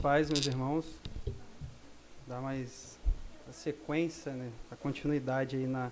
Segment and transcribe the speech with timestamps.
[0.00, 0.86] paz, meus irmãos.
[2.26, 2.98] Dar mais
[3.46, 5.90] a sequência, né, a continuidade aí na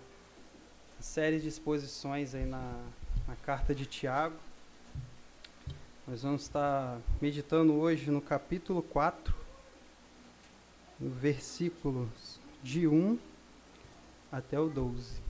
[0.99, 2.81] série de exposições aí na,
[3.27, 4.37] na carta de Tiago.
[6.07, 9.35] Nós vamos estar meditando hoje no capítulo 4,
[10.99, 13.19] no versículos de 1
[14.33, 15.21] até o 12.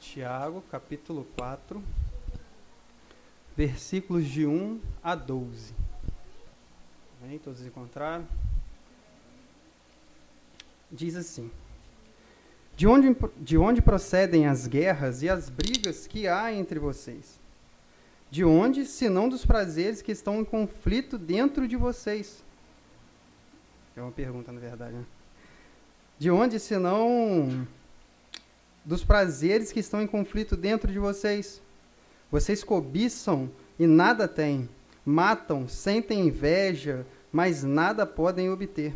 [0.00, 1.80] Tiago, capítulo 4,
[3.60, 5.74] versículos de 1 a 12.
[7.20, 8.26] Bem, todos encontraram?
[10.90, 11.50] Diz assim:
[12.74, 17.38] de onde, de onde procedem as guerras e as brigas que há entre vocês?
[18.30, 22.42] De onde, senão dos prazeres que estão em conflito dentro de vocês?
[23.94, 24.94] É uma pergunta, na verdade.
[24.94, 25.04] Né?
[26.18, 27.68] De onde, senão
[28.86, 31.60] dos prazeres que estão em conflito dentro de vocês?
[32.30, 34.68] Vocês cobiçam e nada têm,
[35.04, 38.94] matam, sentem inveja, mas nada podem obter.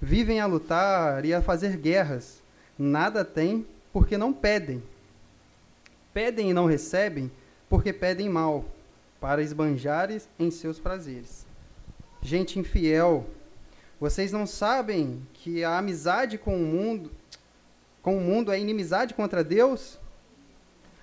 [0.00, 2.42] Vivem a lutar e a fazer guerras,
[2.78, 4.82] nada têm porque não pedem.
[6.14, 7.30] Pedem e não recebem
[7.68, 8.64] porque pedem mal,
[9.20, 11.46] para esbanjarem em seus prazeres.
[12.20, 13.26] Gente infiel,
[14.00, 17.10] vocês não sabem que a amizade com o mundo,
[18.02, 19.98] com o mundo é inimizade contra Deus?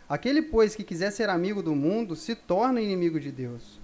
[0.10, 3.80] Aquele, pois, que quiser ser amigo do mundo, se torna inimigo de Deus.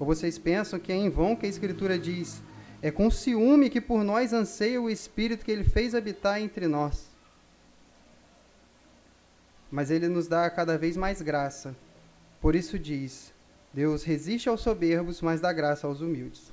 [0.00, 2.42] Ou vocês pensam que é em vão que a Escritura diz:
[2.82, 7.08] é com ciúme que por nós anseia o Espírito que ele fez habitar entre nós.
[9.70, 11.76] Mas ele nos dá cada vez mais graça.
[12.40, 13.32] Por isso diz:
[13.72, 16.50] Deus resiste aos soberbos, mas dá graça aos humildes.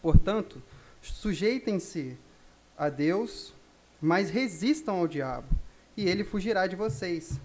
[0.00, 0.62] Portanto,
[1.02, 2.16] sujeitem-se
[2.78, 3.52] a Deus,
[4.00, 5.48] mas resistam ao diabo,
[5.96, 7.40] e ele fugirá de vocês.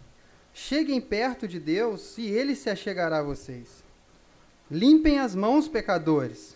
[0.54, 3.84] Cheguem perto de Deus e ele se achegará a vocês.
[4.70, 6.56] Limpem as mãos, pecadores.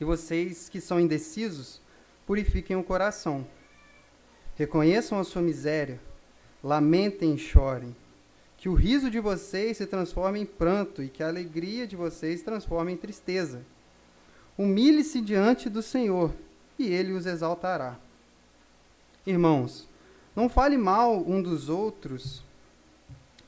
[0.00, 1.80] E vocês que são indecisos,
[2.26, 3.46] purifiquem o coração.
[4.56, 6.00] Reconheçam a sua miséria,
[6.62, 7.94] lamentem e chorem.
[8.56, 12.40] Que o riso de vocês se transforme em pranto e que a alegria de vocês
[12.40, 13.62] se transforme em tristeza.
[14.56, 16.32] Humilhe-se diante do Senhor
[16.78, 17.98] e ele os exaltará.
[19.26, 19.88] Irmãos,
[20.34, 22.42] não fale mal um dos outros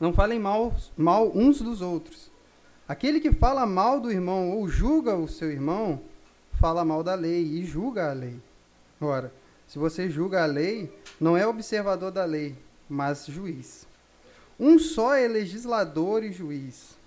[0.03, 2.29] não falem mal, mal uns dos outros.
[2.89, 6.03] Aquele que fala mal do irmão ou julga o seu irmão,
[6.55, 8.37] fala mal da lei e julga a lei.
[9.01, 9.33] Ora,
[9.69, 12.57] se você julga a lei, não é observador da lei,
[12.89, 13.87] mas juiz.
[14.59, 16.99] Um só é legislador e juiz,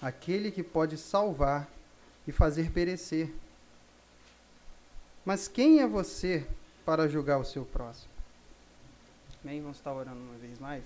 [0.00, 1.68] aquele que pode salvar
[2.28, 3.28] e fazer perecer.
[5.24, 6.46] Mas quem é você
[6.84, 8.12] para julgar o seu próximo?
[9.42, 10.84] Bem, vamos estar orando uma vez mais.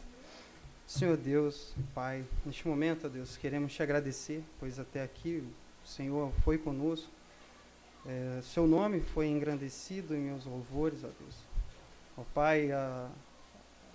[0.90, 5.40] Senhor Deus, Pai, neste momento, Deus, queremos te agradecer, pois até aqui
[5.84, 7.08] o Senhor foi conosco.
[8.04, 11.36] É, seu nome foi engrandecido em meus louvores, ó Deus.
[12.16, 13.08] Ó Pai, a,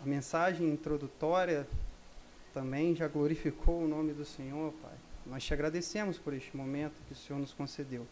[0.02, 1.68] a mensagem introdutória
[2.54, 4.96] também já glorificou o nome do Senhor, Pai.
[5.26, 8.08] Nós te agradecemos por este momento que o Senhor nos concedeu.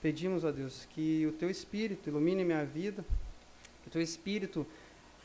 [0.00, 3.04] Pedimos, ó Deus, que o teu Espírito ilumine minha vida,
[3.82, 4.64] que o teu Espírito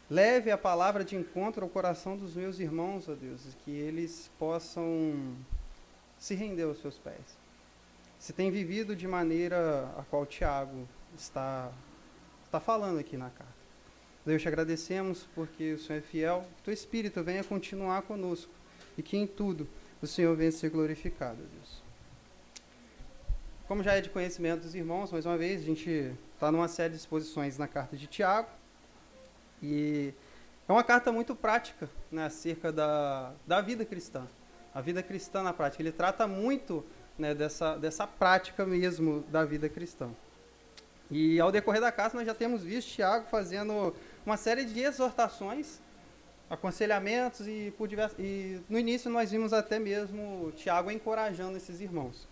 [0.10, 5.36] Leve a palavra de encontro ao coração dos meus irmãos, ó Deus, que eles possam
[6.20, 7.38] se render aos seus pés.
[8.20, 11.72] Se tem vivido de maneira a qual Tiago está,
[12.44, 13.54] está falando aqui na carta.
[14.24, 18.52] Deus, te agradecemos porque o Senhor é fiel, que teu Espírito venha continuar conosco
[18.98, 19.68] e que em tudo
[20.02, 21.84] o Senhor venha ser glorificado, Deus.
[23.68, 26.92] Como já é de conhecimento dos irmãos, mais uma vez, a gente está numa série
[26.94, 28.50] de exposições na carta de Tiago,
[29.62, 30.14] e
[30.68, 34.28] é uma carta muito prática né, acerca da, da vida cristã.
[34.74, 35.82] A vida cristã na prática.
[35.82, 36.84] Ele trata muito
[37.18, 40.10] né, dessa, dessa prática mesmo da vida cristã.
[41.10, 45.80] E ao decorrer da carta, nós já temos visto Tiago fazendo uma série de exortações,
[46.50, 52.28] aconselhamentos, e, por diversos, e no início nós vimos até mesmo Tiago encorajando esses irmãos.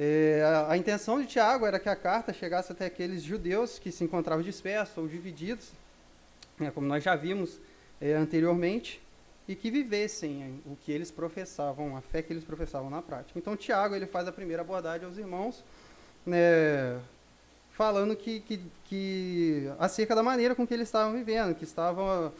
[0.00, 3.90] É, a, a, intenção de Tiago era que a carta chegasse até aqueles judeus que
[3.90, 5.72] se encontravam dispersos ou divididos,
[6.56, 7.58] né, como nós já vimos
[8.00, 9.02] é, anteriormente,
[9.48, 13.36] e que vivessem o que eles professavam, a fé que eles professavam na prática.
[13.36, 15.64] Então Tiago ele faz a primeira abordagem aos irmãos,
[16.24, 17.00] né,
[17.72, 22.32] falando que, que, que acerca da maneira com que eles estavam vivendo, que estavam,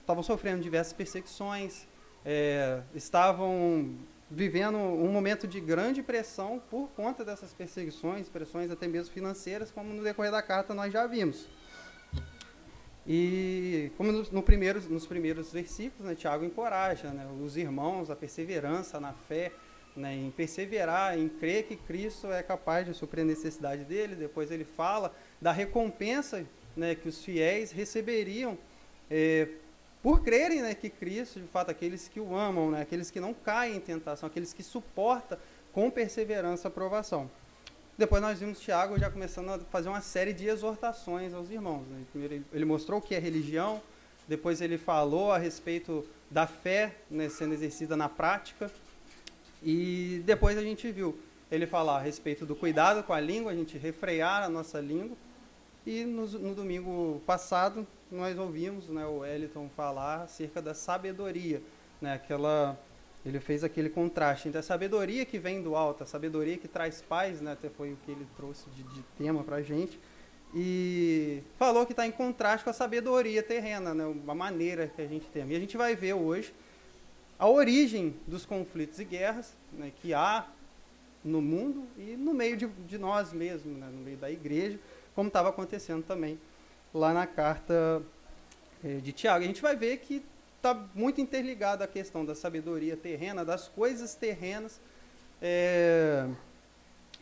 [0.00, 1.86] estavam sofrendo diversas perseguições,
[2.26, 3.94] é, estavam
[4.30, 9.92] vivendo um momento de grande pressão por conta dessas perseguições, pressões até mesmo financeiras, como
[9.92, 11.46] no decorrer da carta nós já vimos.
[13.06, 14.44] E como no, no
[14.90, 19.52] nos primeiros versículos, né, Tiago encoraja né, os irmãos, a perseverança na fé,
[19.94, 24.16] né, em perseverar, em crer que Cristo é capaz de suprir a necessidade dele.
[24.16, 26.44] Depois ele fala da recompensa
[26.76, 28.58] né, que os fiéis receberiam
[29.08, 29.48] é,
[30.06, 33.34] por crerem né, que Cristo, de fato, aqueles que o amam, né, aqueles que não
[33.34, 35.36] caem em tentação, aqueles que suportam
[35.72, 37.28] com perseverança a provação.
[37.98, 41.88] Depois nós vimos Tiago já começando a fazer uma série de exortações aos irmãos.
[41.88, 42.04] Né?
[42.12, 43.82] Primeiro ele mostrou o que é religião,
[44.28, 48.70] depois ele falou a respeito da fé né, sendo exercida na prática,
[49.60, 51.18] e depois a gente viu
[51.50, 55.16] ele falar a respeito do cuidado com a língua, a gente refrear a nossa língua,
[55.84, 61.62] e no, no domingo passado nós ouvimos né, o Eliton falar acerca da sabedoria,
[62.00, 62.78] né, aquela
[63.24, 67.02] ele fez aquele contraste entre a sabedoria que vem do alto, a sabedoria que traz
[67.02, 69.98] paz, né, até foi o que ele trouxe de, de tema para a gente,
[70.54, 75.26] e falou que está em contraste com a sabedoria terrena, né, maneira que a gente
[75.26, 75.44] tem.
[75.50, 76.54] E a gente vai ver hoje
[77.36, 80.46] a origem dos conflitos e guerras né, que há
[81.24, 84.78] no mundo e no meio de, de nós mesmos, né, no meio da igreja,
[85.16, 86.38] como estava acontecendo também
[86.96, 88.02] lá na carta
[88.84, 89.44] eh, de Tiago.
[89.44, 90.24] A gente vai ver que
[90.56, 94.80] está muito interligado à questão da sabedoria terrena, das coisas terrenas,
[95.40, 96.26] é,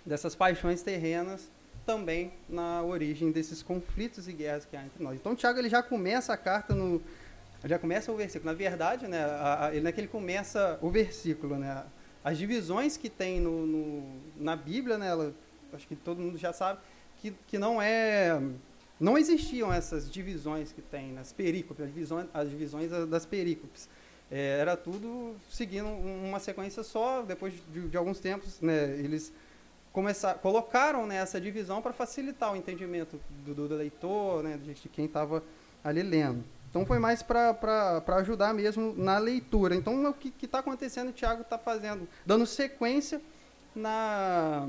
[0.07, 1.51] dessas paixões terrenas,
[1.85, 5.17] também na origem desses conflitos e guerras que há entre nós.
[5.17, 7.03] Então, Tiago ele já começa a carta no
[7.67, 8.53] já começa o versículo.
[8.53, 11.83] Na verdade, né, a, a, ele, não é que ele começa o versículo, né?
[12.23, 15.35] As divisões que tem no, no na Bíblia, né, ela,
[15.73, 16.79] acho que todo mundo já sabe,
[17.17, 18.39] que, que não é
[18.99, 23.89] não existiam essas divisões que tem nas perícopes, as divisões, as divisões das perícopes.
[24.31, 27.23] É, era tudo seguindo uma sequência só.
[27.23, 29.33] Depois de, de alguns tempos, né, eles
[29.93, 35.05] começar, colocaram né, essa divisão para facilitar o entendimento do, do leitor, né, de quem
[35.07, 35.43] estava
[35.83, 36.45] ali lendo.
[36.71, 39.77] Então foi mais para ajudar mesmo na leitura.
[39.77, 43.21] Então o que está acontecendo, o Tiago está fazendo, dando sequência
[43.75, 44.69] na,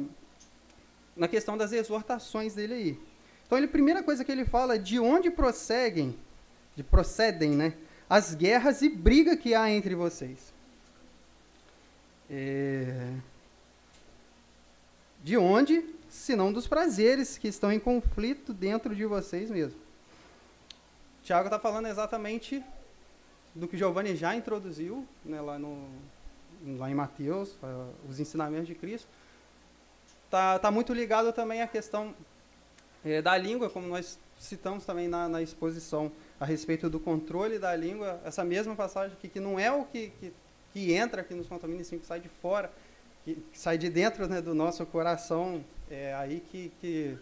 [1.16, 3.00] na questão das exortações dele aí.
[3.46, 6.18] Então, ele, a primeira coisa que ele fala é de onde prosseguem,
[6.76, 7.74] de procedem, né,
[8.10, 10.54] as guerras e briga que há entre vocês.
[12.30, 13.14] É...
[15.24, 19.82] De onde, senão dos prazeres que estão em conflito dentro de vocês mesmos.
[21.24, 22.64] Tiago está falando exatamente
[23.56, 25.88] do que Giovanni já introduziu né, lá, no,
[26.78, 27.56] lá em Mateus,
[28.08, 29.08] os ensinamentos de Cristo.
[30.26, 32.14] Está tá muito ligado também à questão
[33.06, 37.74] é, da língua, como nós citamos também na, na, exposição a respeito do controle da
[37.76, 40.34] língua, essa mesma passagem aqui, que não é o que, que,
[40.74, 42.72] que entra aqui nos contamina, sim, que sai de fora,
[43.24, 47.18] que, que sai de dentro né, do nosso coração, é aí que que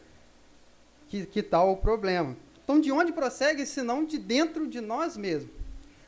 [1.09, 2.36] que, que está o problema.
[2.63, 5.51] Então, de onde prossegue, senão de dentro de nós mesmos,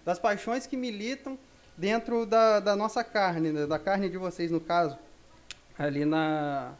[0.04, 1.38] das paixões que militam
[1.78, 4.98] dentro da, da nossa carne, né, da carne de vocês, no caso,
[5.78, 6.74] ali na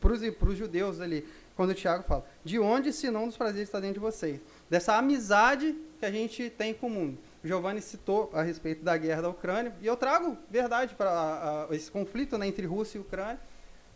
[0.00, 1.26] para os judeus ali,
[1.62, 4.40] quando o Tiago fala, de onde senão dos prazeres está dentro de vocês?
[4.68, 7.16] Dessa amizade que a gente tem em comum.
[7.40, 11.88] O Giovanni citou a respeito da guerra da Ucrânia, e eu trago verdade para esse
[11.88, 13.38] conflito né, entre Rússia e Ucrânia,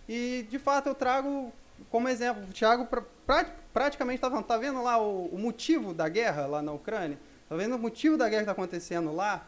[0.08, 1.52] e de fato eu trago
[1.90, 6.08] como exemplo, o Tiago pra, pra, praticamente está tá vendo lá o, o, motivo da
[6.08, 7.18] guerra lá na Ucrânia?
[7.42, 9.44] Está vendo o motivo da guerra que está acontecendo lá?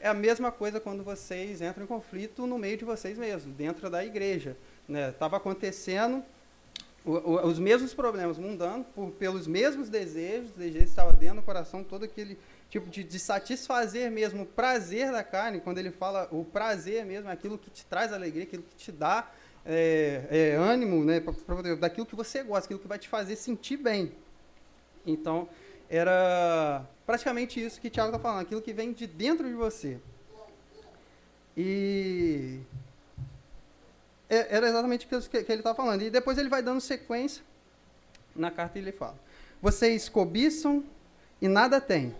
[0.00, 3.88] É a mesma coisa quando vocês entram em conflito no meio de vocês mesmos, dentro
[3.88, 4.56] da igreja.
[4.88, 5.36] Estava né?
[5.36, 6.24] acontecendo
[7.04, 12.04] o, os mesmos problemas mudando por, pelos mesmos desejos, desejos estava dentro do coração, todo
[12.04, 12.38] aquele
[12.70, 17.28] tipo de, de, satisfazer mesmo o prazer da carne, quando ele fala o prazer mesmo,
[17.28, 19.30] aquilo que te traz alegria, aquilo que te dá
[19.66, 23.36] é, é, ânimo, né, pra, pra, daquilo que você gosta, aquilo que vai te fazer
[23.36, 24.12] sentir bem.
[25.04, 25.48] Então,
[25.90, 29.98] era praticamente isso que Tiago está falando, aquilo que vem de dentro de você.
[31.56, 32.60] E
[34.34, 36.00] é, era exatamente o que, ele estava falando.
[36.02, 37.44] E depois ele vai dando sequência
[38.34, 39.16] na carta ele fala:
[39.60, 40.82] Vocês cobiçam
[41.40, 42.14] e nada têm.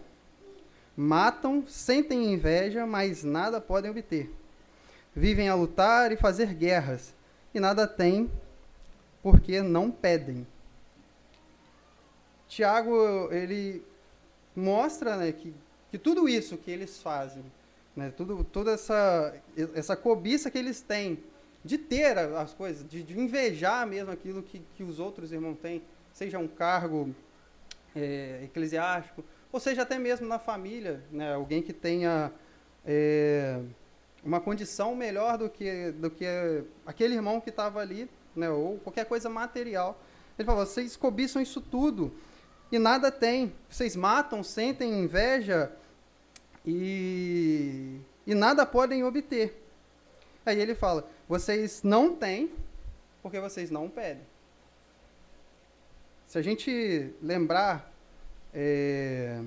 [0.95, 4.31] Matam, sentem inveja, mas nada podem obter.
[5.17, 7.15] Vivem a lutar e fazer guerras,
[7.55, 8.31] e nada têm,
[9.23, 10.47] porque não pedem.
[12.47, 13.83] Tiago, ele
[14.55, 15.55] mostra né, que,
[15.91, 17.43] que tudo isso que eles fazem,
[17.97, 19.35] né, tudo, toda essa,
[19.75, 21.19] essa cobiça que eles têm,
[21.65, 25.83] de ter as coisas, de, de invejar mesmo aquilo que, que os outros irmãos têm,
[26.13, 27.15] seja um cargo
[27.95, 32.33] é, eclesiástico, ou seja até mesmo na família, né, alguém que tenha
[32.85, 33.61] é,
[34.25, 36.25] uma condição melhor do que, do que
[36.87, 40.01] aquele irmão que estava ali, né, ou qualquer coisa material.
[40.39, 42.13] Ele falou: vocês cobiçam isso tudo
[42.71, 43.53] e nada tem.
[43.69, 45.71] Vocês matam, sentem inveja
[46.65, 49.63] e, e nada podem obter.
[50.47, 52.53] Aí ele fala: vocês não têm
[53.23, 54.23] porque vocês não pedem.
[56.27, 57.91] Se a gente lembrar,
[58.53, 59.43] é,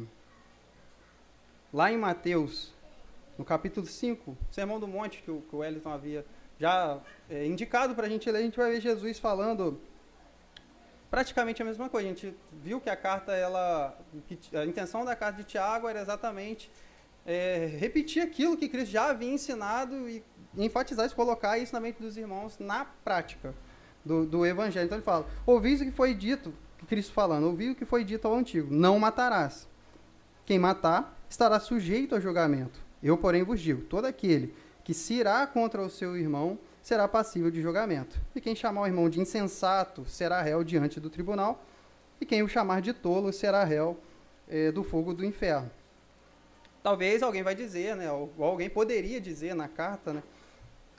[1.71, 2.73] lá em Mateus,
[3.37, 6.25] no capítulo 5, Sermão do Monte, que o, que o Wellington havia
[6.59, 6.99] já
[7.29, 9.79] é, indicado para a gente ler, a gente vai ver Jesus falando
[11.11, 12.07] praticamente a mesma coisa.
[12.07, 13.95] A gente viu que a carta, ela,
[14.55, 16.71] a intenção da carta de Tiago era exatamente
[17.27, 20.23] é, repetir aquilo que Cristo já havia ensinado e
[20.57, 23.53] enfatizar isso, colocar isso na mente dos irmãos na prática
[24.03, 24.85] do, do Evangelho.
[24.85, 26.53] Então ele fala: ouvi o que foi dito,
[26.87, 29.67] Cristo falando, ouvi o que foi dito ao antigo: não matarás.
[30.45, 32.79] Quem matar estará sujeito a julgamento.
[33.01, 37.49] Eu, porém, vos digo: todo aquele que se irá contra o seu irmão será passível
[37.49, 38.19] de julgamento.
[38.35, 41.63] E quem chamar o irmão de insensato será réu diante do tribunal,
[42.21, 43.99] e quem o chamar de tolo será réu
[44.47, 45.71] é, do fogo do inferno.
[46.83, 50.23] Talvez alguém vai dizer, né, ou alguém poderia dizer na carta, né,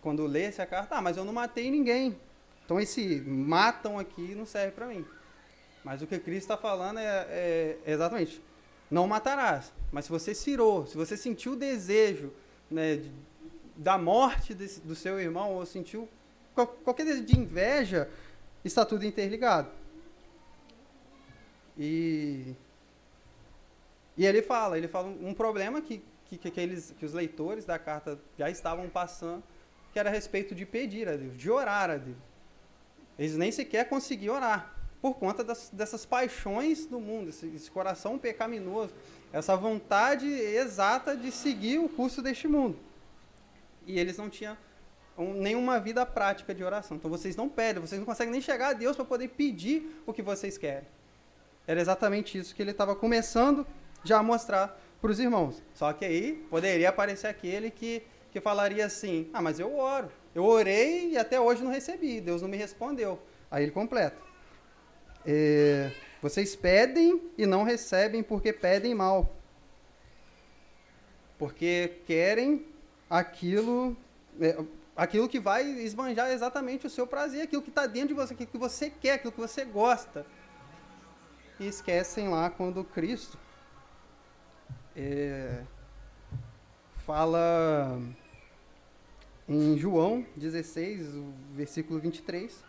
[0.06, 2.16] quando lesse a carta, ah, mas eu não matei ninguém.
[2.64, 5.04] Então esse matam aqui não serve para mim.
[5.82, 8.40] Mas o que Cristo está falando é, é, é, exatamente,
[8.88, 9.72] não matarás.
[9.90, 12.32] Mas se você cirou, se você sentiu o desejo
[12.70, 13.10] né, de,
[13.75, 16.08] da morte desse, do seu irmão, ou sentiu
[16.54, 18.08] qualquer desejo de inveja,
[18.64, 19.72] está tudo interligado.
[21.76, 22.54] E,
[24.16, 27.76] e ele fala, ele fala um problema que, que, que, aqueles, que os leitores da
[27.76, 29.42] carta já estavam passando,
[29.96, 32.18] que era a respeito de pedir a Deus, de orar a Deus.
[33.18, 38.18] Eles nem sequer conseguiam orar por conta das, dessas paixões do mundo, esse, esse, coração
[38.18, 38.92] pecaminoso,
[39.32, 42.78] essa vontade exata de seguir o curso deste mundo.
[43.86, 44.54] E eles não tinham
[45.16, 46.98] um, nenhuma vida prática de oração.
[46.98, 50.12] Então vocês não pedem, vocês não conseguem nem chegar a Deus para poder pedir o
[50.12, 50.86] que vocês querem.
[51.66, 53.66] Era exatamente isso que ele estava começando
[54.04, 55.62] já a mostrar para os irmãos.
[55.72, 58.02] Só que aí poderia aparecer aquele que,
[58.36, 60.12] que falaria assim: Ah, mas eu oro.
[60.34, 63.18] Eu orei e até hoje não recebi, Deus não me respondeu.
[63.50, 64.20] Aí ele completa.
[65.24, 65.90] É,
[66.20, 69.34] vocês pedem e não recebem porque pedem mal.
[71.38, 72.66] Porque querem
[73.08, 73.96] aquilo,
[74.38, 74.62] é,
[74.94, 78.50] aquilo que vai esbanjar exatamente o seu prazer, aquilo que está dentro de você, aquilo
[78.50, 80.26] que você quer, aquilo que você gosta.
[81.58, 83.38] E esquecem lá quando Cristo
[84.94, 85.62] é,
[87.06, 87.98] fala
[89.48, 91.06] em João 16,
[91.54, 92.64] versículo 23,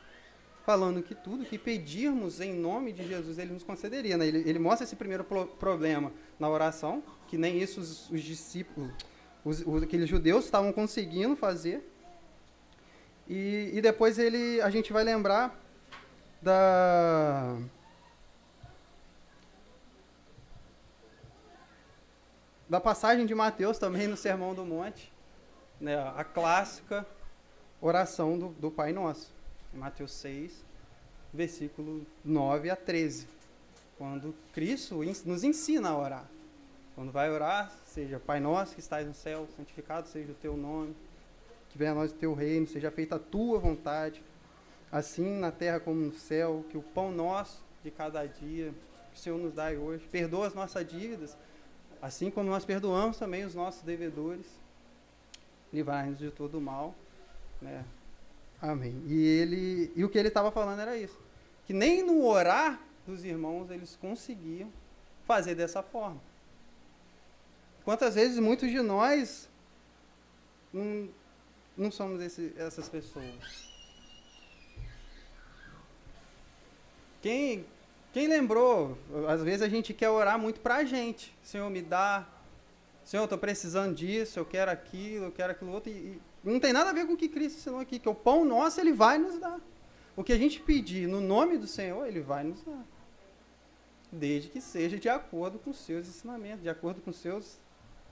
[0.65, 4.17] falando que tudo que pedirmos em nome de Jesus, ele nos concederia.
[4.17, 4.27] Né?
[4.27, 8.91] Ele, ele, mostra esse primeiro pro problema na oração, que nem isso os, os discípulos,
[9.43, 11.89] os, os, aqueles judeus estavam conseguindo fazer.
[13.27, 15.57] E, e depois ele, a gente vai lembrar
[16.41, 17.57] da
[22.69, 25.11] da passagem de Mateus também no Sermão do Monte,
[25.79, 27.05] né, a clássica
[27.81, 29.35] oração do, do Pai Nosso.
[29.73, 30.63] Mateus 6,
[31.33, 33.27] versículo 9 a 13.
[33.97, 36.25] Quando Cristo nos ensina a orar.
[36.95, 40.95] Quando vai orar, seja Pai nosso que estás no céu, santificado seja o teu nome,
[41.69, 44.23] que venha a nós o teu reino, seja feita a tua vontade,
[44.91, 48.73] assim na terra como no céu, que o pão nosso de cada dia,
[49.11, 51.37] que o Senhor nos dá hoje, perdoa as nossas dívidas,
[52.01, 54.47] assim como nós perdoamos também os nossos devedores,
[55.71, 56.95] livrai-nos de todo o mal,
[57.61, 57.83] né?
[58.61, 59.03] Amém.
[59.07, 61.19] E ele e o que ele estava falando era isso,
[61.65, 64.71] que nem no orar dos irmãos eles conseguiam
[65.25, 66.21] fazer dessa forma.
[67.83, 69.47] Quantas vezes muitos de nós
[70.73, 71.07] não,
[71.77, 73.77] não somos esse, essas pessoas?
[77.21, 77.65] Quem,
[78.13, 78.97] quem lembrou?
[79.27, 81.33] Às vezes a gente quer orar muito para a gente.
[81.43, 82.27] Senhor, me dá.
[83.07, 85.89] Senhor, eu estou precisando disso, eu quero aquilo, eu quero aquilo outro.
[85.89, 88.43] E, não tem nada a ver com o que Cristo ensinou aqui, que o pão
[88.43, 89.61] nosso ele vai nos dar.
[90.13, 92.83] O que a gente pedir no nome do Senhor, ele vai nos dar.
[94.11, 97.57] Desde que seja de acordo com os seus ensinamentos, de acordo com os seus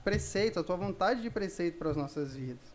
[0.02, 2.66] preceitos, a tua vontade de preceito para as nossas vidas.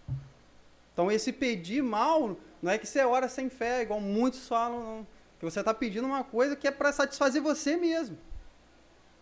[0.94, 5.08] Então, esse pedir mal, não é que você ora sem fé, igual muitos falam, não.
[5.40, 8.16] Que você está pedindo uma coisa que é para satisfazer você mesmo.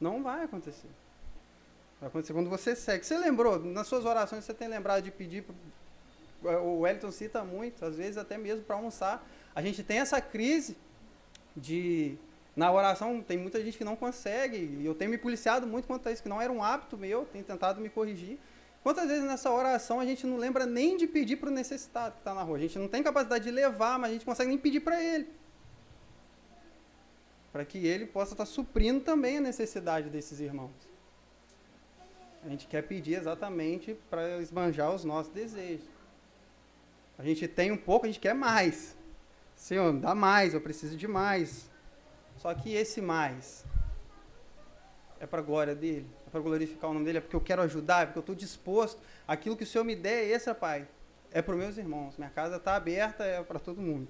[0.01, 0.89] Não vai acontecer.
[2.00, 3.06] Vai acontecer quando você segue.
[3.06, 5.44] Você lembrou, nas suas orações, você tem lembrado de pedir
[6.41, 9.27] o Wellington cita muito, às vezes até mesmo para almoçar.
[9.53, 10.77] A gente tem essa crise
[11.56, 12.18] de.
[12.56, 16.10] Na oração, tem muita gente que não consegue, e eu tenho me policiado muito quanto
[16.10, 18.38] a isso, que não era um hábito meu, tenho tentado me corrigir.
[18.84, 22.22] Quantas vezes nessa oração a gente não lembra nem de pedir para o necessitado que
[22.22, 22.58] está na rua?
[22.58, 25.29] A gente não tem capacidade de levar, mas a gente consegue nem pedir para ele.
[27.53, 30.88] Para que ele possa estar tá suprindo também a necessidade desses irmãos.
[32.43, 35.86] A gente quer pedir exatamente para esbanjar os nossos desejos.
[37.17, 38.98] A gente tem um pouco, a gente quer mais.
[39.55, 41.69] Senhor, dá mais, eu preciso de mais.
[42.38, 43.65] Só que esse mais
[45.19, 47.62] é para a glória dele, é para glorificar o nome dele, é porque eu quero
[47.63, 49.01] ajudar, é porque eu estou disposto.
[49.27, 50.88] Aquilo que o Senhor me der, esse, Pai,
[51.31, 52.17] é para os meus irmãos.
[52.17, 54.08] Minha casa está aberta, é para todo mundo.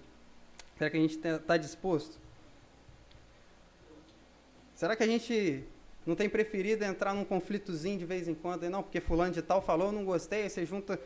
[0.78, 2.20] Será que a gente está disposto?
[4.76, 5.68] Será que a gente
[6.10, 8.68] não tem preferido entrar num conflitozinho de vez em quando?
[8.68, 11.00] Não, porque fulano de tal falou, não gostei, você junta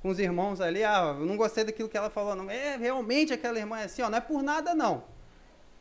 [0.00, 2.36] com os irmãos ali, ah, não gostei daquilo que ela falou.
[2.36, 5.02] Não, é, realmente aquela irmã é assim, ó, não é por nada não.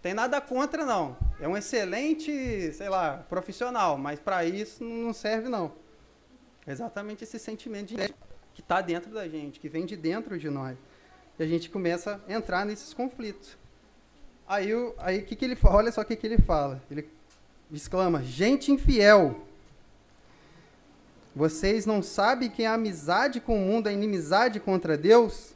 [0.01, 1.15] Tem nada contra não.
[1.39, 5.73] É um excelente, sei lá, profissional, mas para isso não serve não.
[6.65, 7.95] É exatamente esse sentimento de
[8.55, 10.75] que está dentro da gente, que vem de dentro de nós.
[11.37, 13.55] E a gente começa a entrar nesses conflitos.
[14.47, 15.75] Aí o aí, que, que ele fala?
[15.75, 16.81] Olha só o que, que ele fala.
[16.89, 17.07] Ele
[17.71, 19.45] exclama: Gente infiel,
[21.35, 25.53] vocês não sabem que a amizade com o mundo é inimizade contra Deus?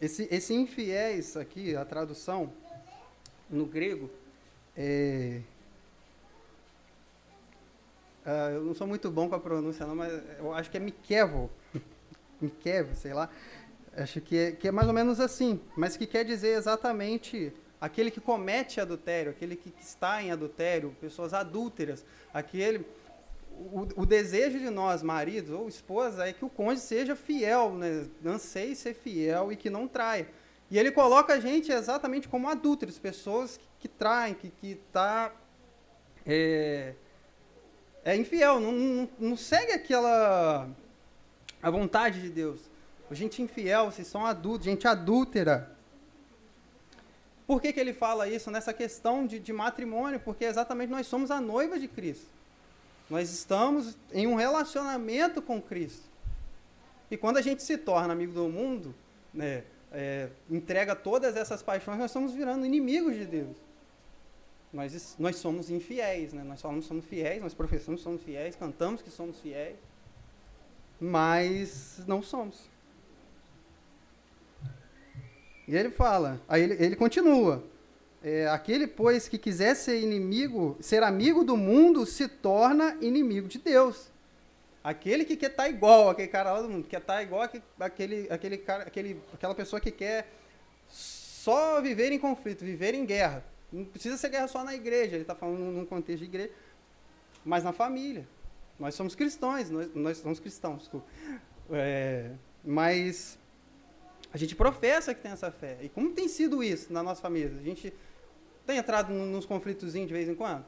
[0.00, 2.50] Esse, esse infiéis aqui, a tradução
[3.50, 4.10] no grego,
[4.74, 5.42] é,
[8.24, 10.80] uh, eu não sou muito bom com a pronúncia, não, mas eu acho que é
[10.80, 11.50] Mikevo.
[12.40, 13.28] Mikevo, sei lá.
[13.94, 18.10] Acho que é, que é mais ou menos assim, mas que quer dizer exatamente aquele
[18.10, 22.84] que comete adultério, aquele que está em adultério, pessoas adúlteras, aquele
[23.50, 28.06] o, o, desejo de nós, maridos ou esposa, é que o cônjuge seja fiel, né?
[28.24, 30.28] anseie ser fiel e que não traia.
[30.70, 35.32] E ele coloca a gente exatamente como adúlteros, pessoas que, que traem, que está
[36.24, 36.94] é,
[38.04, 40.68] é, infiel, não, não, não segue aquela
[41.62, 42.70] a vontade de Deus.
[43.12, 45.76] Gente infiel, vocês são adultos, gente adúltera.
[47.50, 50.20] Por que, que ele fala isso nessa questão de, de matrimônio?
[50.20, 52.28] Porque exatamente nós somos a noiva de Cristo.
[53.10, 56.04] Nós estamos em um relacionamento com Cristo.
[57.10, 58.94] E quando a gente se torna amigo do mundo,
[59.34, 63.56] né, é, entrega todas essas paixões, nós estamos virando inimigos de Deus.
[64.72, 66.44] Nós, nós somos infiéis, né?
[66.44, 69.76] nós falamos que somos fiéis, nós professamos que somos fiéis, cantamos que somos fiéis,
[71.00, 72.69] mas não somos.
[75.66, 77.62] E ele fala, aí ele, ele continua.
[78.22, 83.58] É, aquele, pois, que quiser ser inimigo, ser amigo do mundo, se torna inimigo de
[83.58, 84.10] Deus.
[84.84, 87.48] Aquele que quer estar tá igual aquele cara lá do mundo, quer estar tá igual
[87.78, 90.26] aquele, aquele cara, aquele, aquela pessoa que quer
[90.88, 93.44] só viver em conflito, viver em guerra.
[93.72, 96.50] Não precisa ser guerra só na igreja, ele está falando num contexto de igreja,
[97.44, 98.26] mas na família.
[98.78, 101.06] Nós somos cristãos, nós, nós somos cristãos, desculpa.
[101.70, 102.30] É,
[102.64, 103.38] mas
[104.32, 105.78] a gente professa que tem essa fé.
[105.80, 107.58] E como tem sido isso na nossa família?
[107.58, 107.92] A gente
[108.66, 110.64] tem entrado nos conflitos de vez em quando?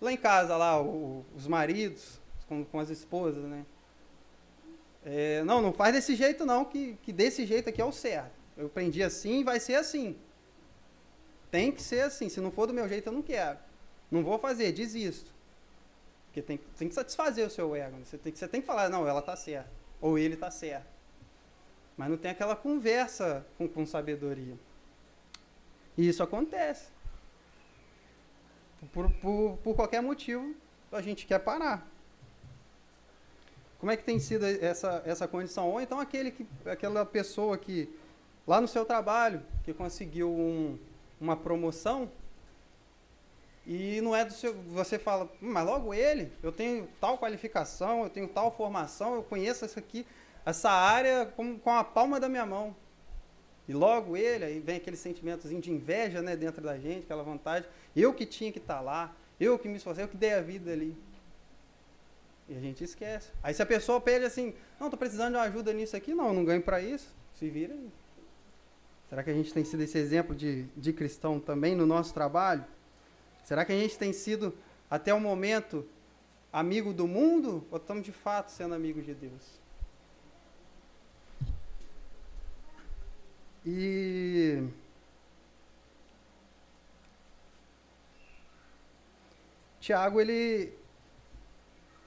[0.00, 3.66] Lá em casa, lá, o, os maridos com, com, as esposas, né?
[5.04, 8.32] É, não, não faz desse jeito não, que, que desse jeito aqui é o certo.
[8.56, 10.16] Eu aprendi assim, vai ser assim.
[11.50, 12.28] Tem que ser assim.
[12.28, 13.58] Se não for do meu jeito, eu não quero.
[14.10, 15.32] Não vou fazer, desisto.
[16.26, 17.96] Porque tem, tem que satisfazer o seu ego.
[17.96, 18.04] Né?
[18.04, 19.70] Você tem, você tem que falar, não, ela está certa.
[20.00, 20.86] Ou ele está certo.
[22.00, 24.54] Mas não tem aquela conversa com, com sabedoria.
[25.98, 26.88] E isso acontece.
[28.90, 30.54] Por, por, por qualquer motivo,
[30.90, 31.86] a gente quer parar.
[33.78, 35.68] Como é que tem sido essa, essa condição?
[35.68, 37.94] Ou então aquele que, aquela pessoa que,
[38.46, 40.78] lá no seu trabalho, que conseguiu um,
[41.20, 42.10] uma promoção,
[43.66, 44.54] e não é do seu.
[44.68, 49.22] Você fala, hum, mas logo ele, eu tenho tal qualificação, eu tenho tal formação, eu
[49.22, 50.06] conheço isso aqui
[50.44, 52.74] essa área com, com a palma da minha mão.
[53.68, 57.68] E logo ele, aí vem aquele sentimentozinho de inveja né, dentro da gente, aquela vontade.
[57.94, 60.40] Eu que tinha que estar tá lá, eu que me esforcei, eu que dei a
[60.40, 60.96] vida ali.
[62.48, 63.30] E a gente esquece.
[63.42, 66.34] Aí se a pessoa pede assim, não, estou precisando de uma ajuda nisso aqui, não,
[66.34, 67.90] não ganho para isso, se vira aí.
[69.08, 72.64] Será que a gente tem sido esse exemplo de, de cristão também no nosso trabalho?
[73.44, 74.52] Será que a gente tem sido,
[74.90, 75.86] até o momento,
[76.52, 79.60] amigo do mundo ou estamos de fato sendo amigos de Deus?
[83.64, 84.68] E
[89.80, 90.72] Tiago ele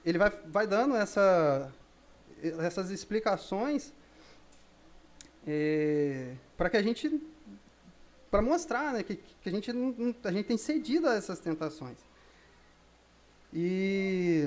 [0.04, 1.72] ele vai, vai dando essa,
[2.42, 3.92] essas explicações
[5.46, 7.20] é, para que a gente
[8.30, 11.98] para mostrar né, que, que a, gente não, a gente tem cedido a essas tentações.
[13.52, 14.42] E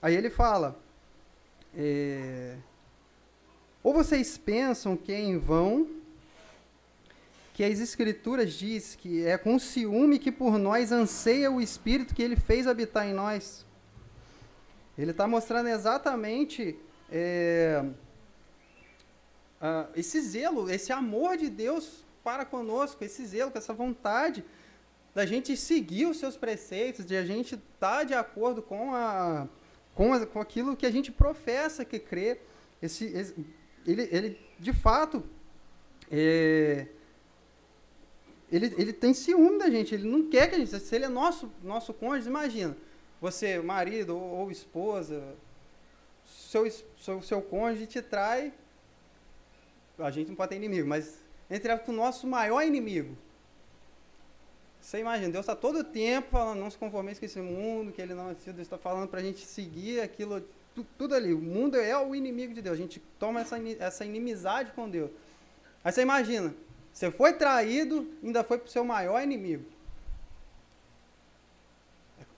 [0.00, 0.78] aí ele fala,
[1.74, 2.56] é,
[3.82, 5.88] ou vocês pensam que é em vão
[7.54, 12.22] que as Escrituras diz que é com ciúme que por nós anseia o Espírito que
[12.22, 13.66] ele fez habitar em nós?
[14.96, 16.78] Ele está mostrando exatamente
[17.10, 17.84] é,
[19.60, 24.44] uh, esse zelo, esse amor de Deus para conosco, esse zelo, essa vontade
[25.14, 29.46] da gente seguir os seus preceitos, de a gente estar tá de acordo com, a,
[29.94, 32.38] com, a, com aquilo que a gente professa que crê.
[32.80, 33.34] Esse, esse
[33.86, 35.24] ele, ele, de fato,
[36.10, 36.86] é,
[38.50, 41.08] ele, ele tem ciúme da gente, ele não quer que a gente, se ele é
[41.08, 42.76] nosso, nosso cônjuge, imagina,
[43.20, 45.22] você, marido ou, ou esposa,
[46.24, 48.52] seu, seu, seu cônjuge te trai,
[49.98, 53.16] a gente não pode ter inimigo, mas entre o nosso maior inimigo.
[54.80, 58.02] Você imagina, Deus está todo o tempo falando, não se conformeis com esse mundo, que
[58.02, 60.42] ele não é Deus está falando para a gente seguir aquilo,
[60.74, 61.32] tudo, ali.
[61.32, 65.10] O mundo é o inimigo de Deus, a gente toma essa, essa inimizade com Deus.
[65.84, 66.54] Aí você imagina,
[66.92, 69.64] você foi traído, ainda foi para o seu maior inimigo.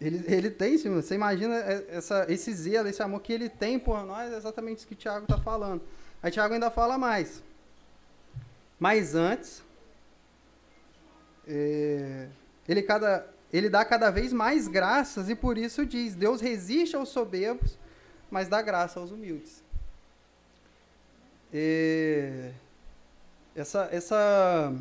[0.01, 1.55] Ele, ele tem, você imagina
[1.89, 4.97] essa, esse zelo, esse amor que ele tem por nós, é exatamente isso que o
[4.97, 5.83] Tiago está falando.
[6.23, 7.43] Aí Tiago ainda fala mais.
[8.79, 9.63] Mas antes,
[11.47, 12.29] é,
[12.69, 17.09] ele, cada, ele dá cada vez mais graças e por isso diz: Deus resiste aos
[17.09, 17.79] soberbos,
[18.35, 19.63] mas dá graça aos humildes.
[21.53, 22.51] É,
[23.55, 24.75] essa, essa,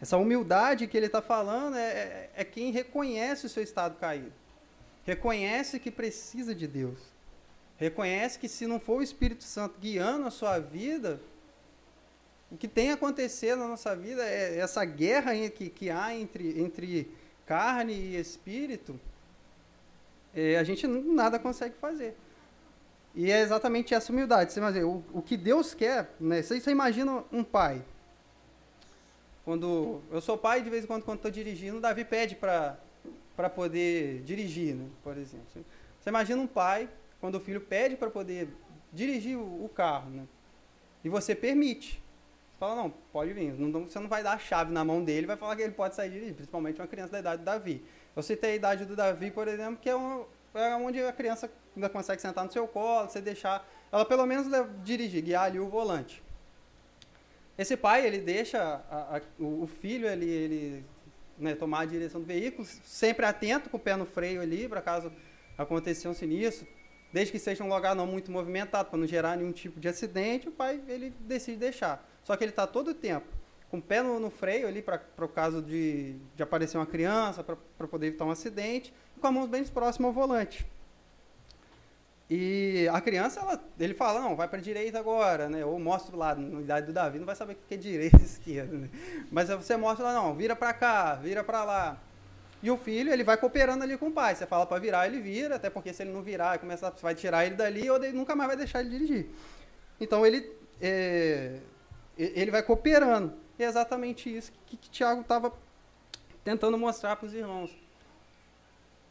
[0.00, 4.32] essa humildade que ele está falando é, é, é quem reconhece o seu estado caído,
[5.04, 6.98] reconhece que precisa de Deus,
[7.76, 11.20] reconhece que se não for o Espírito Santo guiando a sua vida,
[12.50, 17.14] o que tem acontecido na nossa vida é essa guerra que, que há entre, entre
[17.44, 18.98] carne e espírito,
[20.38, 22.16] é, a gente nada consegue fazer.
[23.14, 24.52] E é exatamente essa humildade.
[24.52, 26.42] Você imagina, o, o que Deus quer, né?
[26.42, 27.82] Você, você imagina um pai.
[29.44, 32.76] Quando eu sou pai, de vez em quando, quando estou dirigindo, o Davi pede para
[33.54, 34.86] poder dirigir, né?
[35.02, 35.46] por exemplo.
[35.98, 36.88] Você imagina um pai,
[37.20, 38.48] quando o filho pede para poder
[38.92, 40.24] dirigir o, o carro, né?
[41.02, 42.00] e você permite.
[42.52, 43.52] Você fala, não, pode vir.
[43.54, 45.94] Não, você não vai dar a chave na mão dele vai falar que ele pode
[45.94, 47.82] sair dirigir, principalmente uma criança da idade do Davi.
[48.18, 51.48] Eu citei a idade do Davi, por exemplo, que é, uma, é onde a criança
[51.76, 54.48] ainda consegue sentar no seu colo, você deixar ela pelo menos
[54.82, 56.20] dirigir, guiar ali o volante.
[57.56, 60.84] Esse pai, ele deixa a, a, o filho ele, ele
[61.38, 64.82] né, tomar a direção do veículo, sempre atento com o pé no freio ali, para
[64.82, 65.12] caso
[65.56, 66.66] aconteça um sinistro,
[67.12, 70.48] desde que seja um lugar não muito movimentado, para não gerar nenhum tipo de acidente,
[70.48, 72.04] o pai ele decide deixar.
[72.24, 73.37] Só que ele está todo o tempo
[73.70, 77.44] com o pé no, no freio ali para o caso de, de aparecer uma criança,
[77.44, 80.66] para poder evitar um acidente, e com as mãos bem próximas ao volante.
[82.30, 85.64] E a criança, ela, ele fala, não, vai para direita agora, né?
[85.64, 88.18] Ou mostra o lado, na idade do Davi, não vai saber o que é direita
[88.18, 88.90] e esquerda, né?
[89.32, 91.98] Mas você mostra lá, não, vira para cá, vira para lá.
[92.62, 94.34] E o filho, ele vai cooperando ali com o pai.
[94.34, 97.46] Você fala para virar, ele vira, até porque se ele não virar, começa, vai tirar
[97.46, 99.26] ele dali, ou ele nunca mais vai deixar ele dirigir.
[99.98, 100.52] Então ele,
[100.82, 101.58] é,
[102.18, 103.32] ele vai cooperando.
[103.58, 105.52] E é exatamente isso que, que Tiago estava
[106.44, 107.76] tentando mostrar para os irmãos.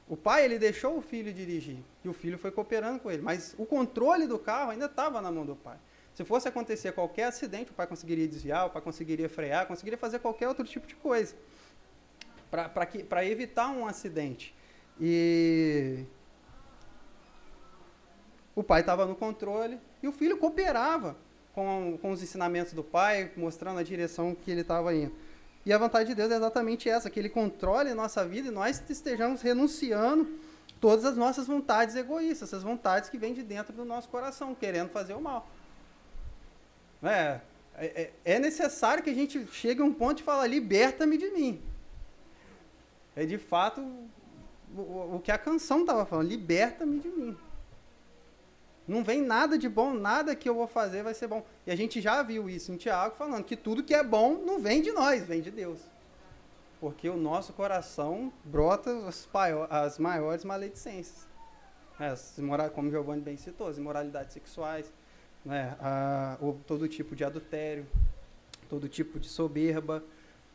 [0.07, 3.53] O pai ele deixou o filho dirigir e o filho foi cooperando com ele, mas
[3.57, 5.77] o controle do carro ainda estava na mão do pai.
[6.15, 10.19] Se fosse acontecer qualquer acidente, o pai conseguiria desviar, o pai conseguiria frear, conseguiria fazer
[10.19, 11.36] qualquer outro tipo de coisa
[12.49, 14.55] para evitar um acidente.
[14.99, 16.05] E
[18.55, 21.17] o pai estava no controle e o filho cooperava
[21.58, 25.12] com, com os ensinamentos do pai, mostrando a direção que ele estava indo.
[25.65, 28.52] E a vontade de Deus é exatamente essa, que Ele controle a nossa vida e
[28.52, 30.30] nós estejamos renunciando
[30.80, 34.89] todas as nossas vontades egoístas, essas vontades que vêm de dentro do nosso coração, querendo
[34.89, 35.50] fazer o mal.
[37.02, 37.41] É,
[37.76, 41.60] é, é necessário que a gente chegue a um ponto de falar, liberta-me de mim.
[43.15, 43.82] É de fato
[44.76, 47.36] o, o que a canção estava falando, liberta-me de mim.
[48.88, 51.45] Não vem nada de bom, nada que eu vou fazer vai ser bom.
[51.65, 54.60] E a gente já viu isso em Tiago falando que tudo que é bom não
[54.60, 55.80] vem de nós, vem de Deus.
[56.80, 59.28] Porque o nosso coração brota as,
[59.69, 61.28] as maiores maledicências.
[62.00, 62.39] As,
[62.73, 64.93] como Giovanni bem citou, as imoralidades sexuais,
[65.43, 67.86] né, a, o, todo tipo de adultério,
[68.69, 70.02] todo tipo de soberba.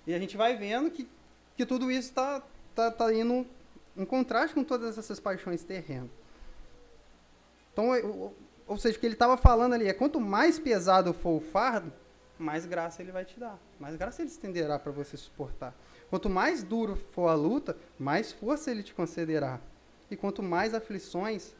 [0.07, 1.07] E a gente vai vendo que,
[1.55, 2.42] que tudo isso está
[2.75, 3.47] tá, tá indo
[3.95, 6.21] em contraste com todas essas paixões terrenas.
[7.72, 7.90] Então,
[8.66, 11.92] ou seja, o que ele estava falando ali é quanto mais pesado for o fardo,
[12.38, 13.58] mais graça ele vai te dar.
[13.78, 15.74] Mais graça ele estenderá para você suportar.
[16.11, 19.61] Quanto mais duro for a luta, mais força ele te concederá.
[20.11, 21.54] E quanto mais aflições,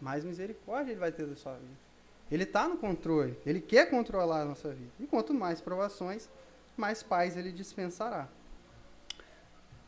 [0.00, 1.86] mais misericórdia ele vai ter da sua vida.
[2.30, 4.90] Ele está no controle, ele quer controlar a nossa vida.
[5.00, 6.28] E quanto mais provações,
[6.76, 8.28] mais paz ele dispensará.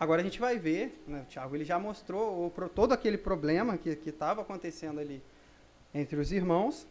[0.00, 3.76] Agora a gente vai ver, né, o Tiago ele já mostrou o, todo aquele problema
[3.76, 5.20] que estava acontecendo ali
[5.94, 6.86] entre os irmãos.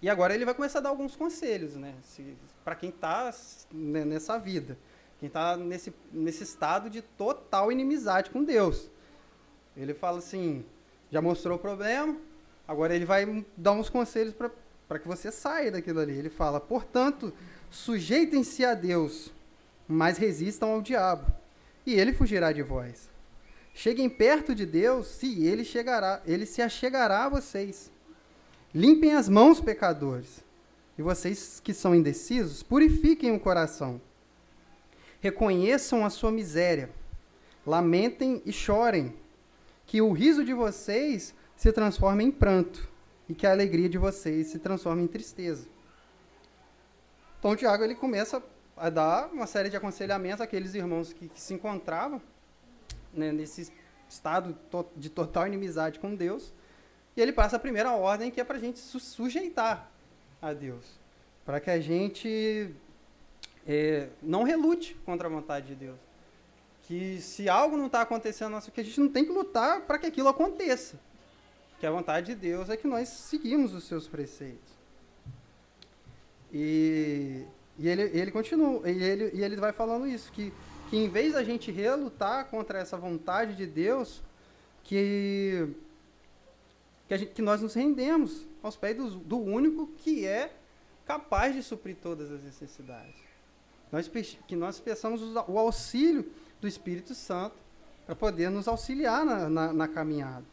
[0.00, 1.94] E agora ele vai começar a dar alguns conselhos, né?
[2.64, 3.32] Para quem está
[3.70, 4.76] nessa vida,
[5.20, 8.90] quem está nesse, nesse estado de total inimizade com Deus.
[9.76, 10.64] Ele fala assim:
[11.10, 12.16] já mostrou o problema,
[12.66, 16.16] agora ele vai dar uns conselhos para que você saia daquilo ali.
[16.16, 17.32] Ele fala: portanto,
[17.70, 19.32] sujeitem-se a Deus,
[19.86, 21.32] mas resistam ao diabo,
[21.86, 23.11] e ele fugirá de vós.
[23.74, 27.90] Cheguem perto de Deus, e ele chegará, ele se achegará a vocês.
[28.74, 30.44] Limpem as mãos, pecadores.
[30.96, 34.00] E vocês que são indecisos, purifiquem o coração.
[35.20, 36.90] Reconheçam a sua miséria.
[37.66, 39.14] Lamentem e chorem.
[39.86, 42.90] Que o riso de vocês se transforme em pranto
[43.28, 45.66] e que a alegria de vocês se transforme em tristeza.
[47.38, 48.42] Então, Tiago ele começa
[48.76, 52.20] a dar uma série de aconselhamentos àqueles irmãos que, que se encontravam
[53.12, 53.72] né, nesse
[54.08, 54.56] estado
[54.96, 56.52] de total inimizade com Deus
[57.16, 59.90] e ele passa a primeira ordem, que é para a gente su sujeitar
[60.40, 60.84] a Deus.
[61.44, 62.74] Para que a gente
[63.66, 65.98] é, não relute contra a vontade de Deus.
[66.84, 70.06] Que se algo não está acontecendo, que a gente não tem que lutar para que
[70.06, 70.98] aquilo aconteça.
[71.78, 74.72] Que a vontade de Deus é que nós seguimos os seus preceitos.
[76.52, 77.44] E,
[77.78, 80.52] e ele, ele continua, e ele, e ele vai falando isso, que,
[80.92, 84.20] que em vez da gente relutar contra essa vontade de Deus,
[84.84, 85.74] que
[87.08, 90.52] que, gente, que nós nos rendemos aos pés do, do único que é
[91.06, 93.14] capaz de suprir todas as necessidades.
[93.90, 94.06] Nós,
[94.46, 97.56] que nós peçamos o auxílio do Espírito Santo
[98.04, 100.44] para poder nos auxiliar na, na, na, caminhada.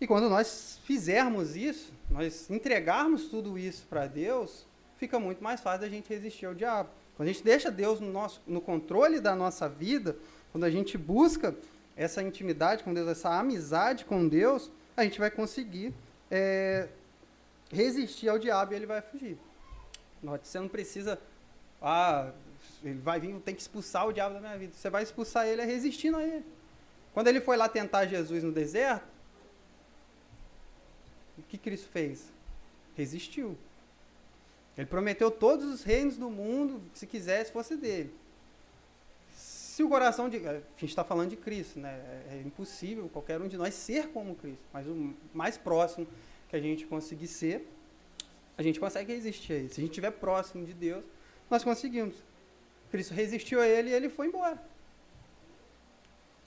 [0.00, 4.64] E quando nós fizermos isso, nós entregarmos tudo isso para Deus,
[4.98, 6.99] fica muito mais fácil da gente resistir ao diabo.
[7.20, 10.16] Quando a gente deixa Deus no, nosso, no controle da nossa vida,
[10.50, 11.54] quando a gente busca
[11.94, 15.92] essa intimidade com Deus, essa amizade com Deus, a gente vai conseguir
[16.30, 16.88] é,
[17.70, 19.36] resistir ao diabo e ele vai fugir.
[20.22, 21.20] Note, você não precisa,
[21.82, 22.32] ah,
[22.82, 24.72] ele vai vir, tem que expulsar o diabo da minha vida.
[24.72, 26.46] Você vai expulsar ele é resistindo a ele.
[27.12, 29.04] Quando ele foi lá tentar Jesus no deserto,
[31.36, 32.32] o que Cristo fez?
[32.96, 33.58] Resistiu.
[34.76, 38.12] Ele prometeu todos os reinos do mundo, se quisesse, fosse dele
[39.80, 40.36] se o coração de.
[40.46, 41.90] A gente está falando de Cristo, né?
[42.28, 46.06] É, é impossível qualquer um de nós ser como Cristo, mas o mais próximo
[46.50, 47.66] que a gente conseguir ser,
[48.58, 49.68] a gente consegue resistir a ele.
[49.70, 51.02] Se a gente estiver próximo de Deus,
[51.48, 52.14] nós conseguimos.
[52.90, 54.60] Cristo resistiu a ele e ele foi embora.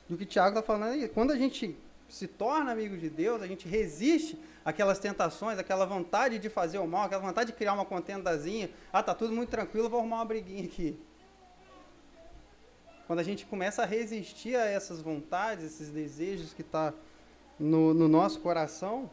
[0.08, 1.76] E o que Tiago está falando aí, quando a gente
[2.14, 6.88] se torna amigo de Deus, a gente resiste aquelas tentações, aquela vontade de fazer o
[6.88, 8.70] mal, aquela vontade de criar uma contendazinha.
[8.94, 10.96] Ah, tá tudo muito tranquilo, vou arrumar uma briguinha aqui.
[13.08, 16.98] Quando a gente começa a resistir a essas vontades, esses desejos que estão tá
[17.60, 19.10] no, no, nosso coração,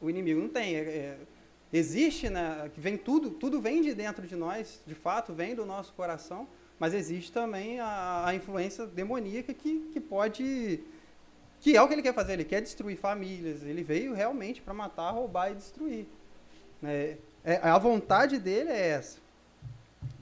[0.00, 0.76] o inimigo não tem.
[0.76, 1.18] É, é,
[1.72, 2.70] existe, né?
[2.76, 6.46] Vem tudo, tudo vem de dentro de nós, de fato, vem do nosso coração,
[6.78, 10.84] mas existe também a, a influência demoníaca que, que pode
[11.60, 14.72] que é o que ele quer fazer, ele quer destruir famílias, ele veio realmente para
[14.72, 16.06] matar, roubar e destruir.
[16.82, 19.18] É, é, a vontade dele é essa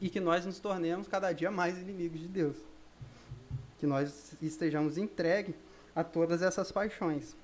[0.01, 2.57] e que nós nos tornemos cada dia mais inimigos de Deus.
[3.79, 5.55] Que nós estejamos entregues
[5.95, 7.37] a todas essas paixões.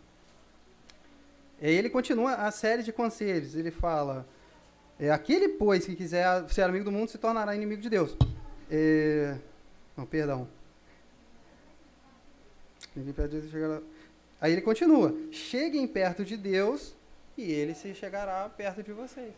[1.61, 3.55] E ele continua a série de conselhos.
[3.55, 4.27] Ele fala:
[4.99, 8.17] é, aquele, pois, que quiser ser amigo do mundo se tornará inimigo de Deus.
[8.71, 9.37] É,
[9.97, 10.49] não, perdão.
[14.41, 16.95] Aí ele continua: cheguem perto de Deus
[17.37, 19.33] e ele se chegará perto de vocês.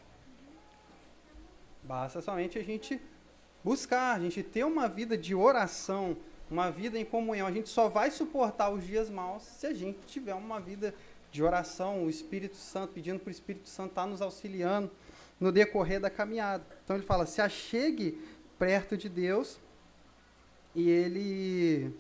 [1.83, 3.01] Basta somente a gente
[3.63, 6.17] buscar, a gente ter uma vida de oração,
[6.51, 7.47] uma vida em comunhão.
[7.47, 10.95] A gente só vai suportar os dias maus se a gente tiver uma vida
[11.31, 14.91] de oração, o Espírito Santo, pedindo para o Espírito Santo estar tá nos auxiliando
[15.39, 16.65] no decorrer da caminhada.
[16.85, 18.19] Então ele fala: se achegue
[18.59, 19.59] perto de Deus
[20.75, 21.93] e ele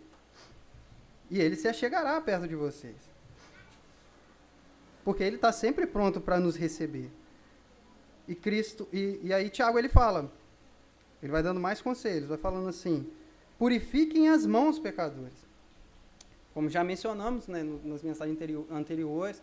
[1.35, 2.95] e ele se achegará perto de vocês.
[5.05, 7.11] Porque ele está sempre pronto para nos receber.
[8.29, 10.31] E Cristo, e, e aí Tiago ele fala,
[11.21, 13.11] ele vai dando mais conselhos, vai falando assim:
[13.59, 15.45] purifiquem as mãos, pecadores.
[16.55, 18.39] Como já mencionamos né, nas mensagens
[18.71, 19.43] anteriores,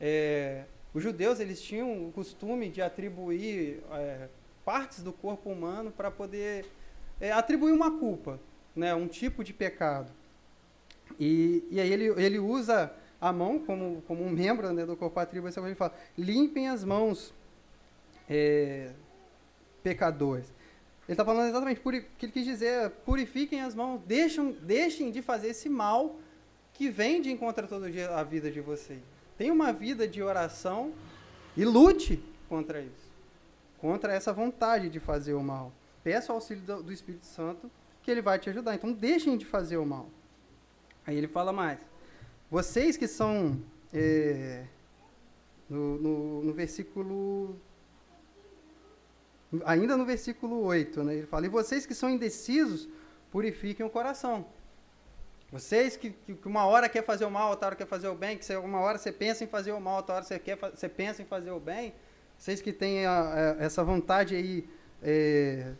[0.00, 4.28] é, os judeus eles tinham o costume de atribuir é,
[4.64, 6.66] partes do corpo humano para poder
[7.20, 8.38] é, atribuir uma culpa,
[8.76, 10.21] né, um tipo de pecado.
[11.18, 15.20] E, e aí ele, ele usa a mão como, como um membro né, do corpo
[15.20, 17.32] atribuição, ele fala: limpem as mãos,
[18.28, 18.90] é,
[19.82, 20.52] pecadores.
[21.06, 25.22] Ele está falando exatamente o que ele quis dizer: purifiquem as mãos, deixem, deixem de
[25.22, 26.16] fazer esse mal
[26.72, 29.00] que vem de encontro todo dia a vida de vocês.
[29.36, 30.92] Tenha uma vida de oração
[31.56, 33.12] e lute contra isso.
[33.78, 35.72] Contra essa vontade de fazer o mal.
[36.02, 37.70] Peça o auxílio do, do Espírito Santo
[38.02, 38.74] que ele vai te ajudar.
[38.74, 40.08] Então deixem de fazer o mal.
[41.06, 41.78] Aí ele fala mais.
[42.50, 43.60] Vocês que são.
[43.92, 44.64] É,
[45.68, 47.56] no, no, no, versículo.
[49.64, 52.88] Ainda no versículo 8, né, ele fala: E vocês que são indecisos,
[53.30, 54.46] purifiquem o coração.
[55.52, 58.38] Vocês que, que, uma hora quer fazer o mal, outra hora quer fazer o bem,
[58.38, 61.20] que uma hora você pensa em fazer o mal, outra hora você, quer, você pensa
[61.20, 61.92] em fazer o bem,
[62.38, 64.66] vocês que têm a, a, essa vontade aí
[65.02, 65.72] é,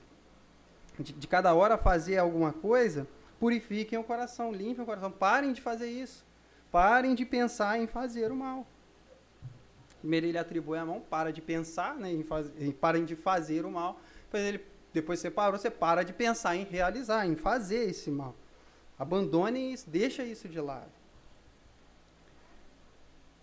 [0.98, 3.06] de, de, cada hora fazer alguma coisa,
[3.42, 6.24] purifiquem o coração, limpem o coração, parem de fazer isso,
[6.70, 8.64] parem de pensar em fazer o mal.
[9.98, 13.64] Primeiro ele atribui a mão, para de pensar, né, em faz, em, parem de fazer
[13.64, 17.88] o mal, depois ele depois você parou, você para de pensar em realizar, em fazer
[17.90, 18.36] esse mal.
[18.96, 20.92] Abandone isso, deixa isso de lado.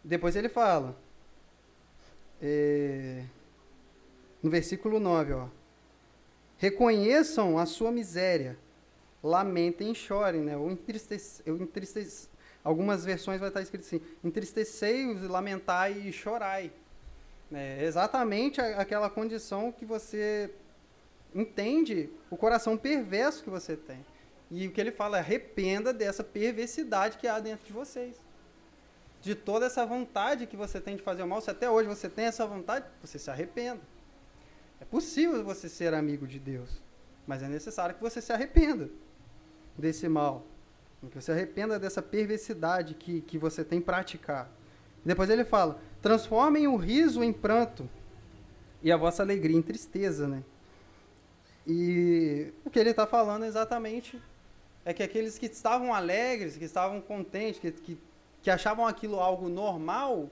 [0.02, 0.96] Depois ele fala,
[2.42, 3.26] é,
[4.42, 5.48] no versículo 9, ó,
[6.58, 8.58] reconheçam a sua miséria,
[9.24, 10.58] lamentem e chorem, né?
[10.58, 12.30] Ou entristece, eu entristece,
[12.64, 16.72] algumas versões vai estar escrito assim, entristecei-os, lamentai e chorai.
[17.52, 20.52] É exatamente aquela condição que você
[21.34, 24.06] entende o coração perverso que você tem.
[24.52, 28.16] E o que ele fala é arrependa dessa perversidade que há dentro de vocês.
[29.22, 32.08] De toda essa vontade que você tem de fazer o mal, se até hoje você
[32.08, 33.82] tem essa vontade, você se arrependa.
[34.80, 36.82] É possível você ser amigo de Deus,
[37.28, 38.90] mas é necessário que você se arrependa
[39.80, 40.46] desse mal.
[41.10, 44.50] Que você arrependa dessa perversidade que, que você tem praticado.
[45.04, 47.90] Depois ele fala: transformem o riso em pranto
[48.84, 50.44] e a vossa alegria em tristeza, né?
[51.66, 54.22] E o que ele está falando exatamente
[54.84, 57.98] é que aqueles que estavam alegres, que estavam contentes, que, que,
[58.42, 60.30] que achavam aquilo algo normal,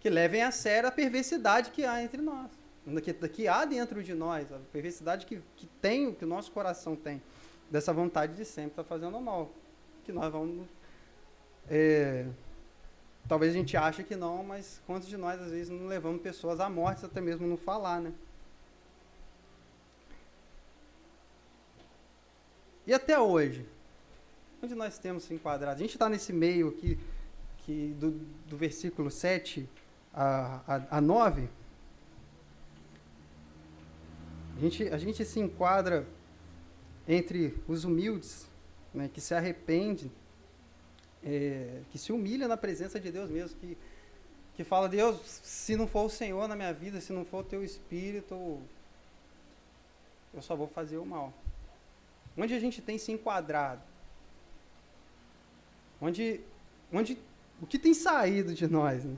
[0.00, 2.50] que levem a sério a perversidade que há entre nós,
[3.02, 6.96] que, que há dentro de nós, a perversidade que, que tem, que o nosso coração
[6.96, 7.20] tem,
[7.70, 9.50] dessa vontade de sempre estar tá fazendo mal,
[10.04, 10.66] que nós vamos...
[11.68, 12.26] É,
[13.28, 16.60] talvez a gente ache que não, mas quantos de nós às vezes não levamos pessoas
[16.60, 18.12] à morte até mesmo não falar, né?
[22.86, 23.66] E até hoje,
[24.62, 25.76] onde nós temos se enquadrado?
[25.76, 26.96] A gente está nesse meio aqui,
[27.58, 28.12] que do,
[28.46, 29.68] do versículo 7
[30.14, 31.48] a, a, a 9.
[34.56, 36.06] A gente, a gente se enquadra
[37.08, 38.46] entre os humildes,
[38.92, 40.10] né, que se arrependem,
[41.24, 43.76] é, que se humilha na presença de Deus mesmo, que,
[44.54, 47.44] que fala, Deus, se não for o Senhor na minha vida, se não for o
[47.44, 48.60] teu Espírito,
[50.32, 51.32] eu só vou fazer o mal.
[52.36, 53.82] Onde a gente tem se enquadrado?
[56.00, 56.40] Onde,
[56.92, 57.18] onde
[57.60, 59.04] o que tem saído de nós?
[59.04, 59.16] Né?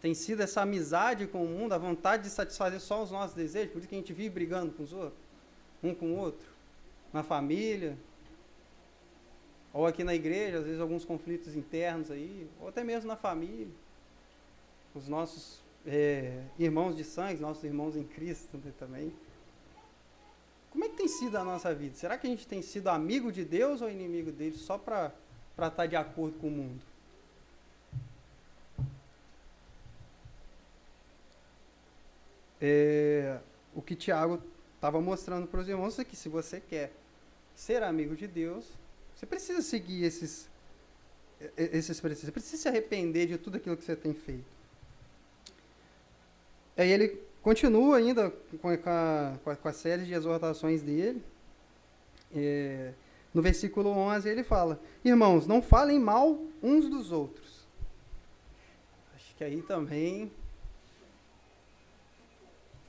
[0.00, 3.72] Tem sido essa amizade com o mundo, a vontade de satisfazer só os nossos desejos,
[3.72, 5.27] por isso que a gente vive brigando com os outros,
[5.82, 6.48] um com o outro,
[7.12, 7.96] na família,
[9.72, 13.68] ou aqui na igreja, às vezes alguns conflitos internos aí, ou até mesmo na família.
[14.94, 19.12] Os nossos é, irmãos de sangue, nossos irmãos em Cristo né, também.
[20.70, 21.94] Como é que tem sido a nossa vida?
[21.96, 25.12] Será que a gente tem sido amigo de Deus ou inimigo dele só para
[25.56, 26.82] estar tá de acordo com o mundo?
[32.60, 33.38] É,
[33.74, 34.42] o que Tiago
[34.78, 36.92] estava mostrando para os irmãos que se você quer
[37.52, 38.64] ser amigo de Deus,
[39.14, 40.48] você precisa seguir esses,
[41.56, 42.26] esses preceitos.
[42.26, 44.46] Você precisa se arrepender de tudo aquilo que você tem feito.
[46.76, 51.20] Aí ele continua ainda com a, com a, série de exortações dele.
[52.32, 52.92] É,
[53.34, 57.66] no versículo 11 ele fala: Irmãos, não falem mal uns dos outros.
[59.16, 60.30] Acho que aí também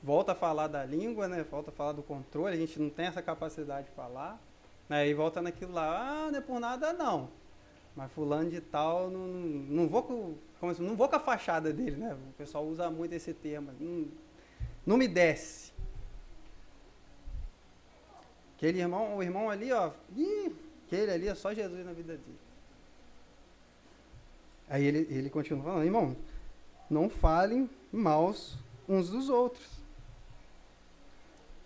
[0.02, 1.44] volta a falar da língua, né?
[1.50, 2.54] Volta a falar do controle.
[2.54, 4.40] A gente não tem essa capacidade de falar.
[4.88, 7.28] Aí volta naquilo lá, ah, não é por nada não.
[7.94, 11.72] Mas fulano de tal, não, não, vou com, como assim, não vou com a fachada
[11.72, 12.16] dele, né?
[12.30, 13.72] O pessoal usa muito esse termo.
[13.78, 14.08] Não,
[14.84, 15.72] não me desce.
[18.56, 20.52] Aquele irmão, o irmão ali, ó, ih,
[20.86, 22.38] aquele ali é só Jesus na vida dele.
[24.68, 26.16] Aí ele, ele continua falando, irmão,
[26.88, 28.56] não falem maus
[28.88, 29.79] uns dos outros.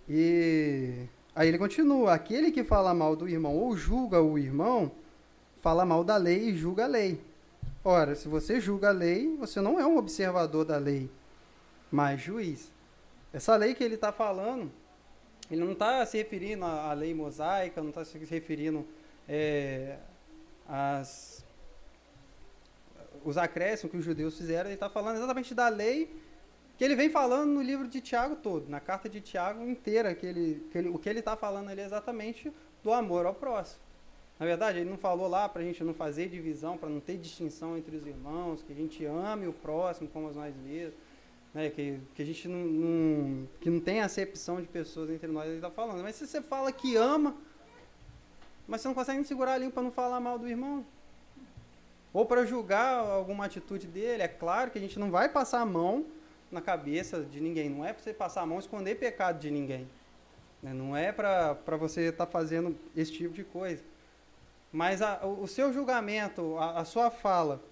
[0.09, 4.93] E aí ele continua, aquele que fala mal do irmão ou julga o irmão,
[5.61, 7.21] fala mal da lei e julga a lei.
[7.83, 11.11] Ora, se você julga a lei, você não é um observador da lei,
[11.91, 12.71] mas juiz.
[13.33, 14.71] Essa lei que ele está falando,
[15.51, 18.87] ele não está se referindo à lei mosaica, não está se referindo
[19.29, 19.99] é,
[20.69, 21.45] as,
[23.25, 26.24] os acréscimos que os judeus fizeram, ele está falando exatamente da lei
[26.77, 30.27] que ele vem falando no livro de Tiago todo, na carta de Tiago inteira, que
[30.27, 32.53] ele, que ele, o que ele está falando ali é exatamente
[32.83, 33.81] do amor ao próximo.
[34.39, 37.17] Na verdade, ele não falou lá para a gente não fazer divisão, para não ter
[37.17, 40.95] distinção entre os irmãos, que a gente ame o próximo como nós mesmos,
[41.55, 41.71] né?
[41.71, 45.57] que, que a gente não, não, que não tem acepção de pessoas entre nós, ele
[45.57, 46.03] está falando.
[46.03, 47.37] Mas se você fala que ama,
[48.67, 50.85] mas você não consegue segurar a língua para não falar mal do irmão,
[52.13, 55.67] ou para julgar alguma atitude dele, é claro que a gente não vai passar a
[55.67, 56.05] mão
[56.55, 59.51] na cabeça de ninguém, não é para você passar a mão e esconder pecado de
[59.51, 59.89] ninguém.
[60.63, 60.73] Né?
[60.73, 63.83] Não é para você estar tá fazendo esse tipo de coisa.
[64.73, 67.63] Mas a, o seu julgamento, a, a sua fala,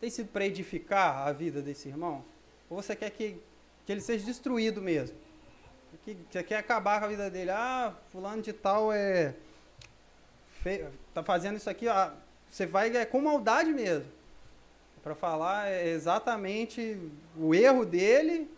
[0.00, 2.24] tem sido para edificar a vida desse irmão?
[2.68, 3.38] Ou você quer que,
[3.86, 5.16] que ele seja destruído mesmo?
[6.04, 7.50] Que, você quer acabar com a vida dele?
[7.50, 9.34] Ah, fulano de tal é.
[10.62, 10.84] Fe,
[11.14, 12.10] tá fazendo isso aqui, ó,
[12.50, 14.06] você vai é, com maldade mesmo.
[15.02, 16.98] Para falar é exatamente
[17.36, 18.50] o erro dele,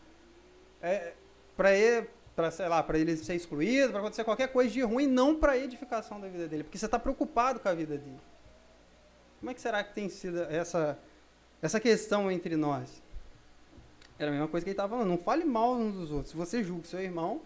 [0.83, 1.15] é,
[1.57, 5.07] para ele, para sei lá, para ele ser excluído, para acontecer qualquer coisa de ruim,
[5.07, 8.21] não para edificação da vida dele, porque você está preocupado com a vida dele.
[9.41, 10.99] Como é que será que tem sido essa
[11.63, 13.03] essa questão entre nós?
[14.19, 15.09] Era a mesma coisa que ele estava falando.
[15.09, 16.31] Não fale mal uns dos outros.
[16.31, 17.41] Se você julga seu irmão,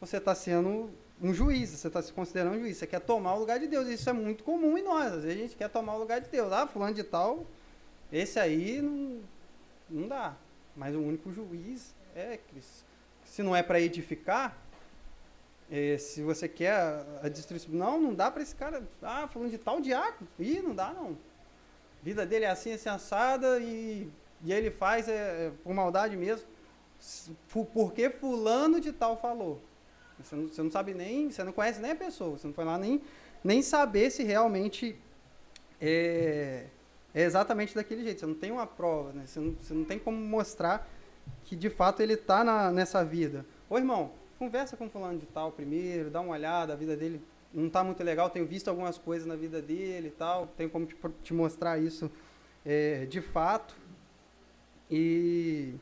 [0.00, 2.78] você está sendo um juiz, você está se considerando um juiz.
[2.78, 3.86] Você quer tomar o lugar de Deus.
[3.88, 5.12] Isso é muito comum em nós.
[5.12, 6.50] Às vezes a gente quer tomar o lugar de Deus.
[6.50, 7.46] Ah, fulano de tal,
[8.12, 9.20] esse aí não,
[9.88, 10.36] não dá.
[10.76, 12.92] Mas o único juiz é Cristo
[13.32, 14.54] se não é para edificar,
[15.70, 16.74] é, se você quer
[17.22, 20.74] a, destruição, não, não dá para esse cara, ah, falando de tal diácono, ih, não
[20.74, 21.12] dá não.
[21.12, 24.06] A vida dele é assim, assim, assada, e,
[24.44, 26.46] e ele faz é, é, por maldade mesmo,
[27.72, 29.62] porque fulano de tal falou.
[30.22, 32.66] Você não, você não sabe nem, você não conhece nem a pessoa, você não foi
[32.66, 33.00] lá nem,
[33.42, 34.94] nem saber se realmente
[35.80, 36.66] é,
[37.14, 38.20] é exatamente daquele jeito.
[38.20, 39.24] Você não tem uma prova, né?
[39.26, 40.88] você, não, você não tem como mostrar
[41.44, 43.44] que de fato ele está nessa vida.
[43.68, 47.66] Ô irmão, conversa com fulano de tal primeiro, dá uma olhada, a vida dele não
[47.66, 50.96] está muito legal, tenho visto algumas coisas na vida dele e tal, tenho como te,
[51.22, 52.10] te mostrar isso
[52.64, 53.76] é, de fato.
[54.90, 55.74] E,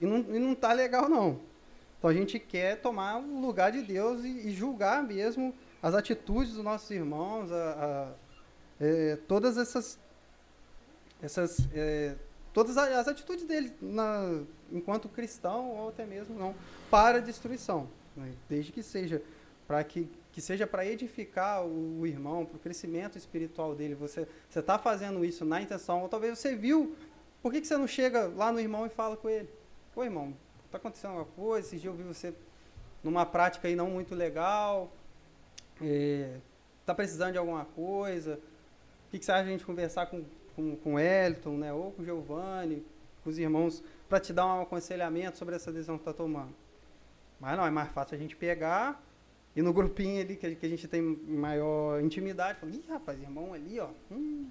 [0.00, 1.40] e, não, e não tá legal não.
[1.98, 6.54] Então a gente quer tomar o lugar de Deus e, e julgar mesmo as atitudes
[6.54, 8.21] dos nossos irmãos, a, a
[8.82, 9.96] é, todas essas,
[11.22, 12.16] essas é,
[12.52, 16.52] todas as atitudes dele na, enquanto cristão ou até mesmo não
[16.90, 18.32] para a destruição, né?
[18.48, 19.22] desde que seja
[19.68, 23.94] para que, que seja para edificar o, o irmão, para o crescimento espiritual dele.
[23.94, 26.96] Você você está fazendo isso na intenção ou talvez você viu,
[27.40, 29.48] por que, que você não chega lá no irmão e fala com ele?
[29.94, 31.68] Ô irmão, está acontecendo alguma coisa?
[31.68, 32.34] Esse dia eu vi você
[33.02, 34.92] numa prática aí não muito legal,
[35.74, 36.36] está é,
[36.84, 38.40] tá precisando de alguma coisa?
[39.12, 42.02] Que, que você acha a gente conversar com com, com o Elton, né, ou com
[42.02, 42.84] o Giovanni,
[43.22, 46.54] com os irmãos, para te dar um aconselhamento sobre essa decisão que está tomando.
[47.40, 49.02] Mas não, é mais fácil a gente pegar
[49.54, 53.52] e no grupinho ali que, que a gente tem maior intimidade, falar, ih, rapaz, irmão
[53.52, 54.48] ali, ó, hum,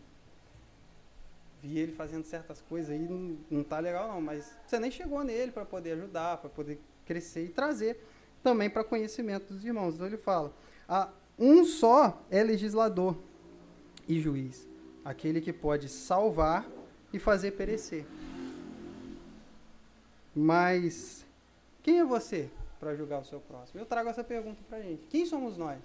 [1.62, 5.24] vi ele fazendo certas coisas aí, não, não tá legal não, mas você nem chegou
[5.24, 8.04] nele para poder ajudar, para poder crescer e trazer
[8.44, 9.96] também para conhecimento dos irmãos.
[9.96, 10.54] Então ele fala,
[10.88, 13.16] ah, um só é legislador
[14.12, 14.68] e juiz,
[15.06, 16.68] aquele que pode salvar
[17.14, 18.06] e fazer perecer.
[20.36, 21.26] Mas
[21.82, 22.50] quem é você
[22.80, 23.80] para julgar o seu próximo?
[23.80, 25.06] Eu trago essa pergunta para a gente.
[25.08, 25.80] Quem somos nós?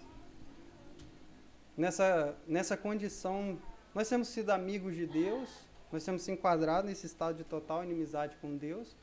[1.77, 3.59] Nessa, nessa condição,
[3.95, 5.49] nós temos sido amigos de Deus,
[5.93, 8.97] nós temos se enquadrado nesse estado de total inimizade com Deus,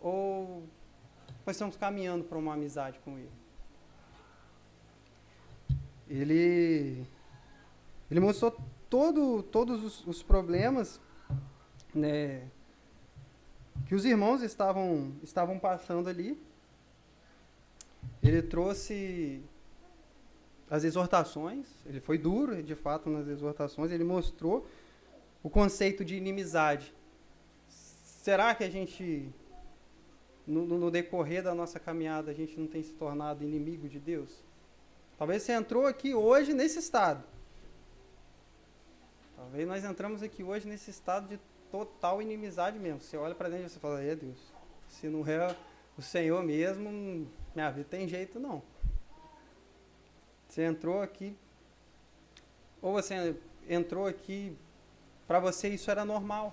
[0.00, 0.62] ou
[1.44, 3.30] nós estamos caminhando para uma amizade com Ele?
[6.08, 7.06] Ele,
[8.10, 8.56] ele mostrou
[8.88, 11.00] todo, todos os, os problemas
[11.94, 12.48] né,
[13.86, 16.40] que os irmãos estavam, estavam passando ali.
[18.22, 19.42] Ele trouxe
[20.70, 24.66] as exortações, ele foi duro, de fato, nas exortações, ele mostrou
[25.42, 26.92] o conceito de inimizade.
[27.68, 29.32] Será que a gente,
[30.46, 34.44] no, no, decorrer da nossa caminhada, a gente não tem se tornado inimigo de Deus?
[35.16, 37.24] Talvez você entrou aqui hoje nesse estado.
[39.48, 41.40] Talvez nós entramos aqui hoje nesse estado de
[41.70, 43.00] total inimizade mesmo.
[43.00, 44.36] Você olha para dentro e você fala, é Deus,
[44.90, 45.56] se não é
[45.96, 48.62] o Senhor mesmo, minha vida tem jeito não.
[50.46, 51.34] Você entrou aqui,
[52.82, 53.34] ou você
[53.66, 54.54] entrou aqui,
[55.26, 56.52] para você isso era normal.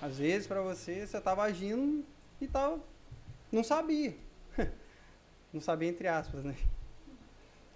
[0.00, 2.02] Às vezes para você, você estava agindo
[2.40, 2.80] e tava,
[3.52, 4.16] não sabia.
[5.52, 6.56] não sabia entre aspas, né?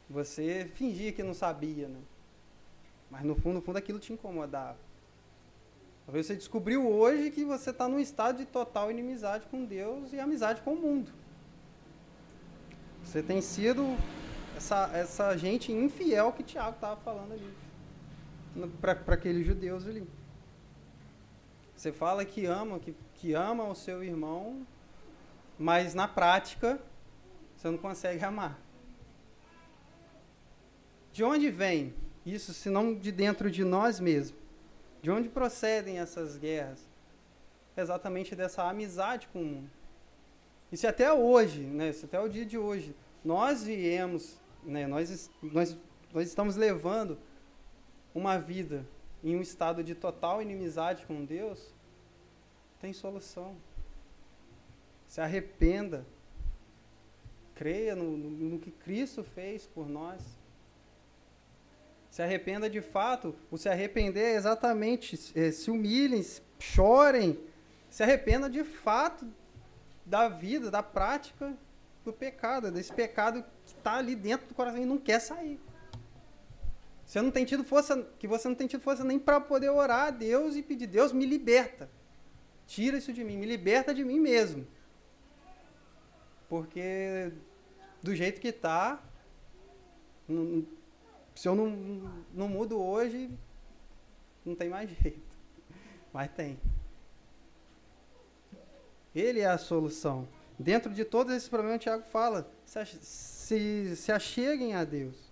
[0.09, 2.00] Você fingia que não sabia, né?
[3.11, 4.78] Mas no fundo, no fundo, aquilo te incomodava.
[6.04, 10.20] Talvez você descobriu hoje que você está num estado de total inimizade com Deus e
[10.20, 11.11] amizade com o mundo.
[13.02, 13.96] Você tem sido
[14.57, 17.54] essa, essa gente infiel que Tiago estava falando ali.
[18.80, 20.09] Para aqueles judeus ali.
[21.76, 24.66] Você fala que ama, que, que ama o seu irmão,
[25.59, 26.80] mas na prática
[27.57, 28.59] você não consegue amar.
[31.12, 31.94] De onde vem
[32.27, 34.39] isso, se não de dentro de nós mesmos?
[35.01, 36.85] De onde procedem essas guerras?
[37.77, 39.70] Exatamente dessa amizade com o mundo.
[40.72, 45.31] E se até hoje, né, se até o dia de hoje, nós viemos, né, nós,
[45.41, 45.79] nós,
[46.12, 47.16] nós estamos levando
[48.12, 48.85] uma vida
[49.22, 51.72] em um estado de total inimizade com Deus,
[52.81, 53.57] tem solução.
[55.07, 56.05] Se arrependa.
[57.55, 60.22] Creia no, no, no que Cristo fez por nós.
[62.16, 63.36] Se arrependa de fato.
[63.50, 66.24] O se arrepender é exatamente é, se humilhem,
[66.58, 67.38] chorem.
[67.90, 69.30] Se arrependa de fato
[70.02, 71.54] da vida, da prática
[72.02, 75.60] do pecado, desse pecado que está ali dentro do coração e não quer sair.
[77.04, 80.06] Você não tem tido força, que você não tem tido força nem para poder orar
[80.06, 81.86] a Deus e pedir, Deus me liberta.
[82.66, 84.66] Tira isso de mim, me liberta de mim mesmo.
[86.48, 87.30] Porque
[88.02, 89.02] do jeito que está,
[91.37, 91.68] se eu não,
[92.32, 93.30] não mudo hoje,
[94.45, 95.37] não tem mais jeito.
[96.12, 96.59] Mas tem.
[99.14, 100.26] Ele é a solução.
[100.59, 105.30] Dentro de todos esses problemas, o Tiago fala: se, se, se acheguem a Deus.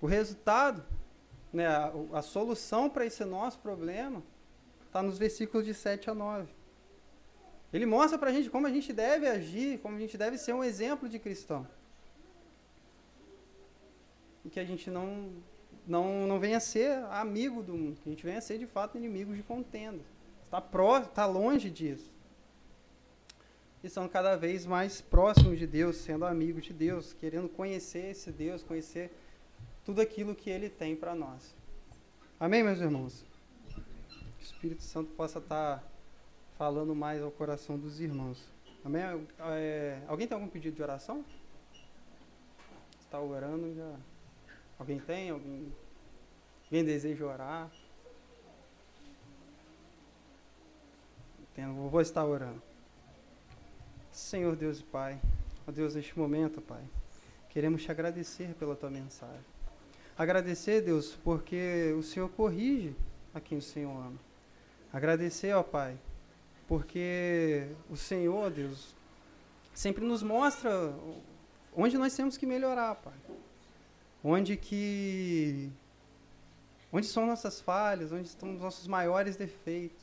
[0.00, 0.84] O resultado,
[1.52, 4.22] né, a, a solução para esse nosso problema,
[4.84, 6.52] está nos versículos de 7 a 9.
[7.72, 10.52] Ele mostra para a gente como a gente deve agir, como a gente deve ser
[10.52, 11.66] um exemplo de cristão
[14.44, 15.30] e que a gente não,
[15.86, 19.34] não, não venha ser amigo do mundo, que a gente venha ser de fato inimigo
[19.34, 20.02] de contenda.
[20.44, 22.12] Está pró, está longe disso.
[23.82, 28.30] E são cada vez mais próximos de Deus, sendo amigos de Deus, querendo conhecer esse
[28.30, 29.10] Deus, conhecer
[29.84, 31.54] tudo aquilo que Ele tem para nós.
[32.40, 33.24] Amém, meus irmãos?
[34.08, 35.84] Que o Espírito Santo possa estar tá
[36.56, 38.48] falando mais ao coração dos irmãos.
[38.84, 39.02] Amém?
[39.40, 41.24] É, alguém tem algum pedido de oração?
[43.00, 43.96] Está orando já.
[44.78, 45.30] Alguém tem?
[45.30, 45.72] Alguém,
[46.64, 47.70] alguém deseja orar?
[51.40, 52.60] Entendo, vou estar orando.
[54.10, 55.20] Senhor Deus e Pai,
[55.66, 56.82] ó Deus, neste momento, Pai,
[57.48, 59.44] queremos te agradecer pela tua mensagem.
[60.16, 62.94] Agradecer, Deus, porque o Senhor corrige
[63.32, 64.18] a quem o Senhor ama.
[64.92, 65.96] Agradecer, ó Pai,
[66.68, 68.94] porque o Senhor, Deus,
[69.72, 70.92] sempre nos mostra
[71.74, 73.14] onde nós temos que melhorar, Pai
[74.24, 75.70] onde que
[76.90, 80.02] onde são nossas falhas, onde estão os nossos maiores defeitos,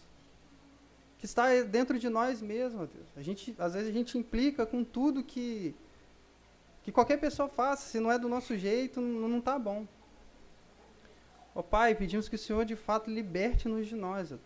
[1.17, 3.07] que está dentro de nós mesmos, Deus.
[3.15, 5.73] A gente, às vezes a gente implica com tudo que
[6.83, 9.85] que qualquer pessoa faça, se não é do nosso jeito, não está bom.
[11.53, 14.41] Ó oh, Pai, pedimos que o Senhor de fato liberte-nos de nós, Deus,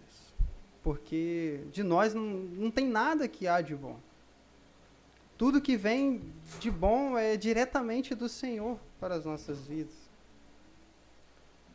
[0.84, 3.98] porque de nós não, não tem nada que há de bom.
[5.38, 6.22] Tudo que vem
[6.60, 9.94] de bom é diretamente do Senhor para as nossas vidas.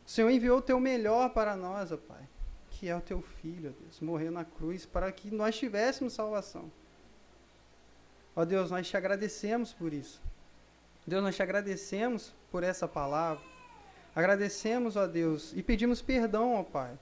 [0.05, 2.27] O Senhor enviou o teu melhor para nós, ó Pai,
[2.71, 6.69] que é o teu filho, ó Deus, morreu na cruz para que nós tivéssemos salvação.
[8.35, 10.21] Ó Deus, nós te agradecemos por isso.
[11.07, 13.45] Deus, nós te agradecemos por essa palavra.
[14.13, 16.99] Agradecemos, ó Deus, e pedimos perdão, ó Pai,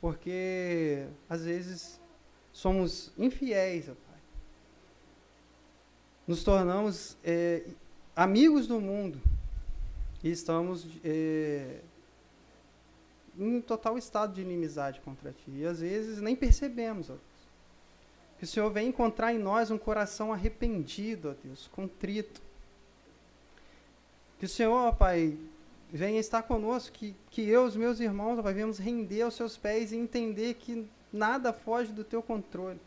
[0.00, 2.00] porque às vezes
[2.52, 4.12] somos infiéis, ó Pai
[6.26, 7.64] nos tornamos é,
[8.14, 9.20] amigos do mundo
[10.22, 11.80] e estamos é,
[13.38, 15.50] em total estado de inimizade contra ti.
[15.50, 17.32] E às vezes nem percebemos, ó Deus.
[18.38, 22.40] Que o Senhor vem encontrar em nós um coração arrependido, ó Deus, contrito.
[24.38, 25.36] Que o Senhor, ó Pai,
[25.92, 29.56] venha estar conosco, que, que eu, os meus irmãos, ó Pai, venhamos render aos seus
[29.56, 32.80] pés e entender que nada foge do teu controle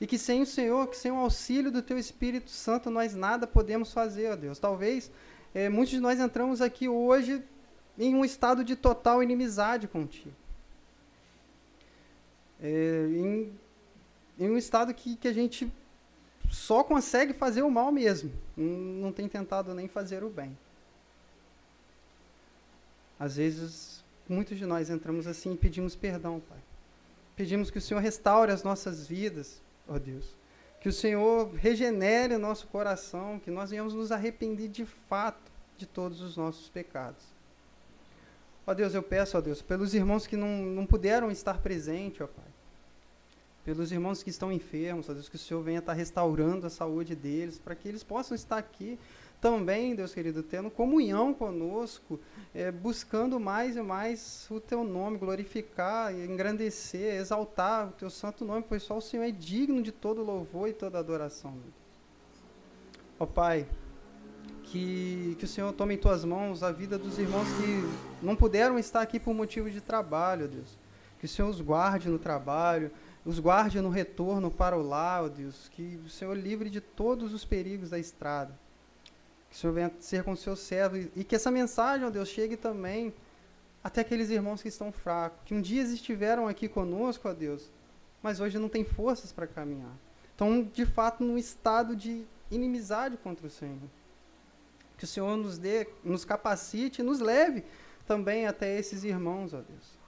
[0.00, 3.46] e que sem o Senhor, que sem o auxílio do Teu Espírito Santo, nós nada
[3.46, 4.58] podemos fazer, ó Deus.
[4.58, 5.10] Talvez
[5.54, 7.42] é, muitos de nós entramos aqui hoje
[7.98, 10.34] em um estado de total inimizade contigo.
[12.62, 13.52] É, em,
[14.38, 15.70] em, um estado que, que a gente
[16.48, 18.32] só consegue fazer o mal mesmo.
[18.56, 20.56] Não tem tentado nem fazer o bem.
[23.18, 26.58] Às vezes, muitos de nós entramos assim e pedimos perdão, Pai.
[27.36, 30.36] Pedimos que o Senhor restaure as nossas vidas ó Deus.
[30.80, 35.84] Que o Senhor regenere o nosso coração, que nós venhamos nos arrepender de fato de
[35.84, 37.22] todos os nossos pecados.
[38.66, 42.26] Ó Deus, eu peço, ó Deus, pelos irmãos que não, não puderam estar presentes, ó
[42.26, 42.44] Pai.
[43.64, 47.14] Pelos irmãos que estão enfermos, ó Deus, que o Senhor venha estar restaurando a saúde
[47.14, 48.98] deles, para que eles possam estar aqui
[49.40, 52.20] também, Deus querido, tendo comunhão conosco,
[52.54, 58.64] é, buscando mais e mais o teu nome, glorificar, engrandecer, exaltar o teu santo nome,
[58.68, 61.54] pois só o Senhor é digno de todo louvor e toda adoração.
[63.18, 63.66] Ó Pai,
[64.64, 68.78] que, que o Senhor tome em tuas mãos a vida dos irmãos que não puderam
[68.78, 70.78] estar aqui por motivo de trabalho, Deus.
[71.18, 72.90] Que o Senhor os guarde no trabalho,
[73.24, 75.68] os guarde no retorno para o lar, Deus.
[75.68, 78.58] Que o Senhor livre de todos os perigos da estrada.
[79.50, 82.28] Que o Senhor venha ser com o seu servo e que essa mensagem, ó Deus,
[82.28, 83.12] chegue também
[83.82, 87.70] até aqueles irmãos que estão fracos, que um dia estiveram aqui conosco, ó Deus,
[88.22, 89.96] mas hoje não têm forças para caminhar.
[90.30, 93.78] Estão, de fato, num estado de inimizade contra o Senhor.
[94.96, 97.64] Que o Senhor nos dê, nos capacite e nos leve
[98.06, 99.98] também até esses irmãos, ó Deus.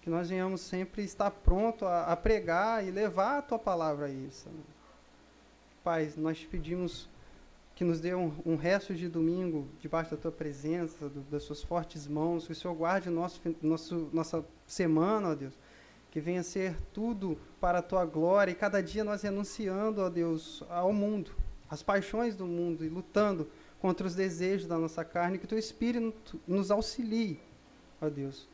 [0.00, 4.10] Que nós venhamos sempre estar pronto a, a pregar e levar a tua palavra a
[4.10, 4.46] eles.
[5.82, 7.08] Pai, nós te pedimos
[7.82, 11.64] que nos dê um, um, resto de domingo debaixo da tua presença, do, das suas
[11.64, 15.58] fortes mãos, que o Senhor guarde nosso, nosso, nossa semana, ó Deus,
[16.08, 20.62] que venha ser tudo para a tua glória e cada dia nós renunciando, ó Deus,
[20.70, 21.32] ao mundo,
[21.68, 23.48] às paixões do mundo e lutando
[23.80, 27.40] contra os desejos da nossa carne, que o teu Espírito nos auxilie,
[28.00, 28.48] ó Deus,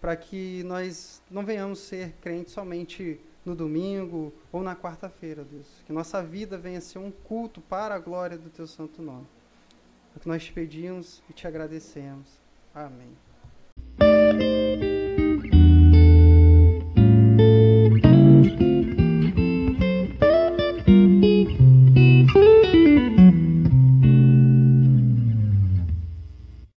[0.00, 5.66] para que nós não venhamos ser crentes somente no domingo ou na quarta-feira, Deus.
[5.86, 9.26] Que nossa vida venha ser um culto para a glória do teu santo nome.
[10.14, 12.38] É o que nós te pedimos e te agradecemos.
[12.74, 13.16] Amém.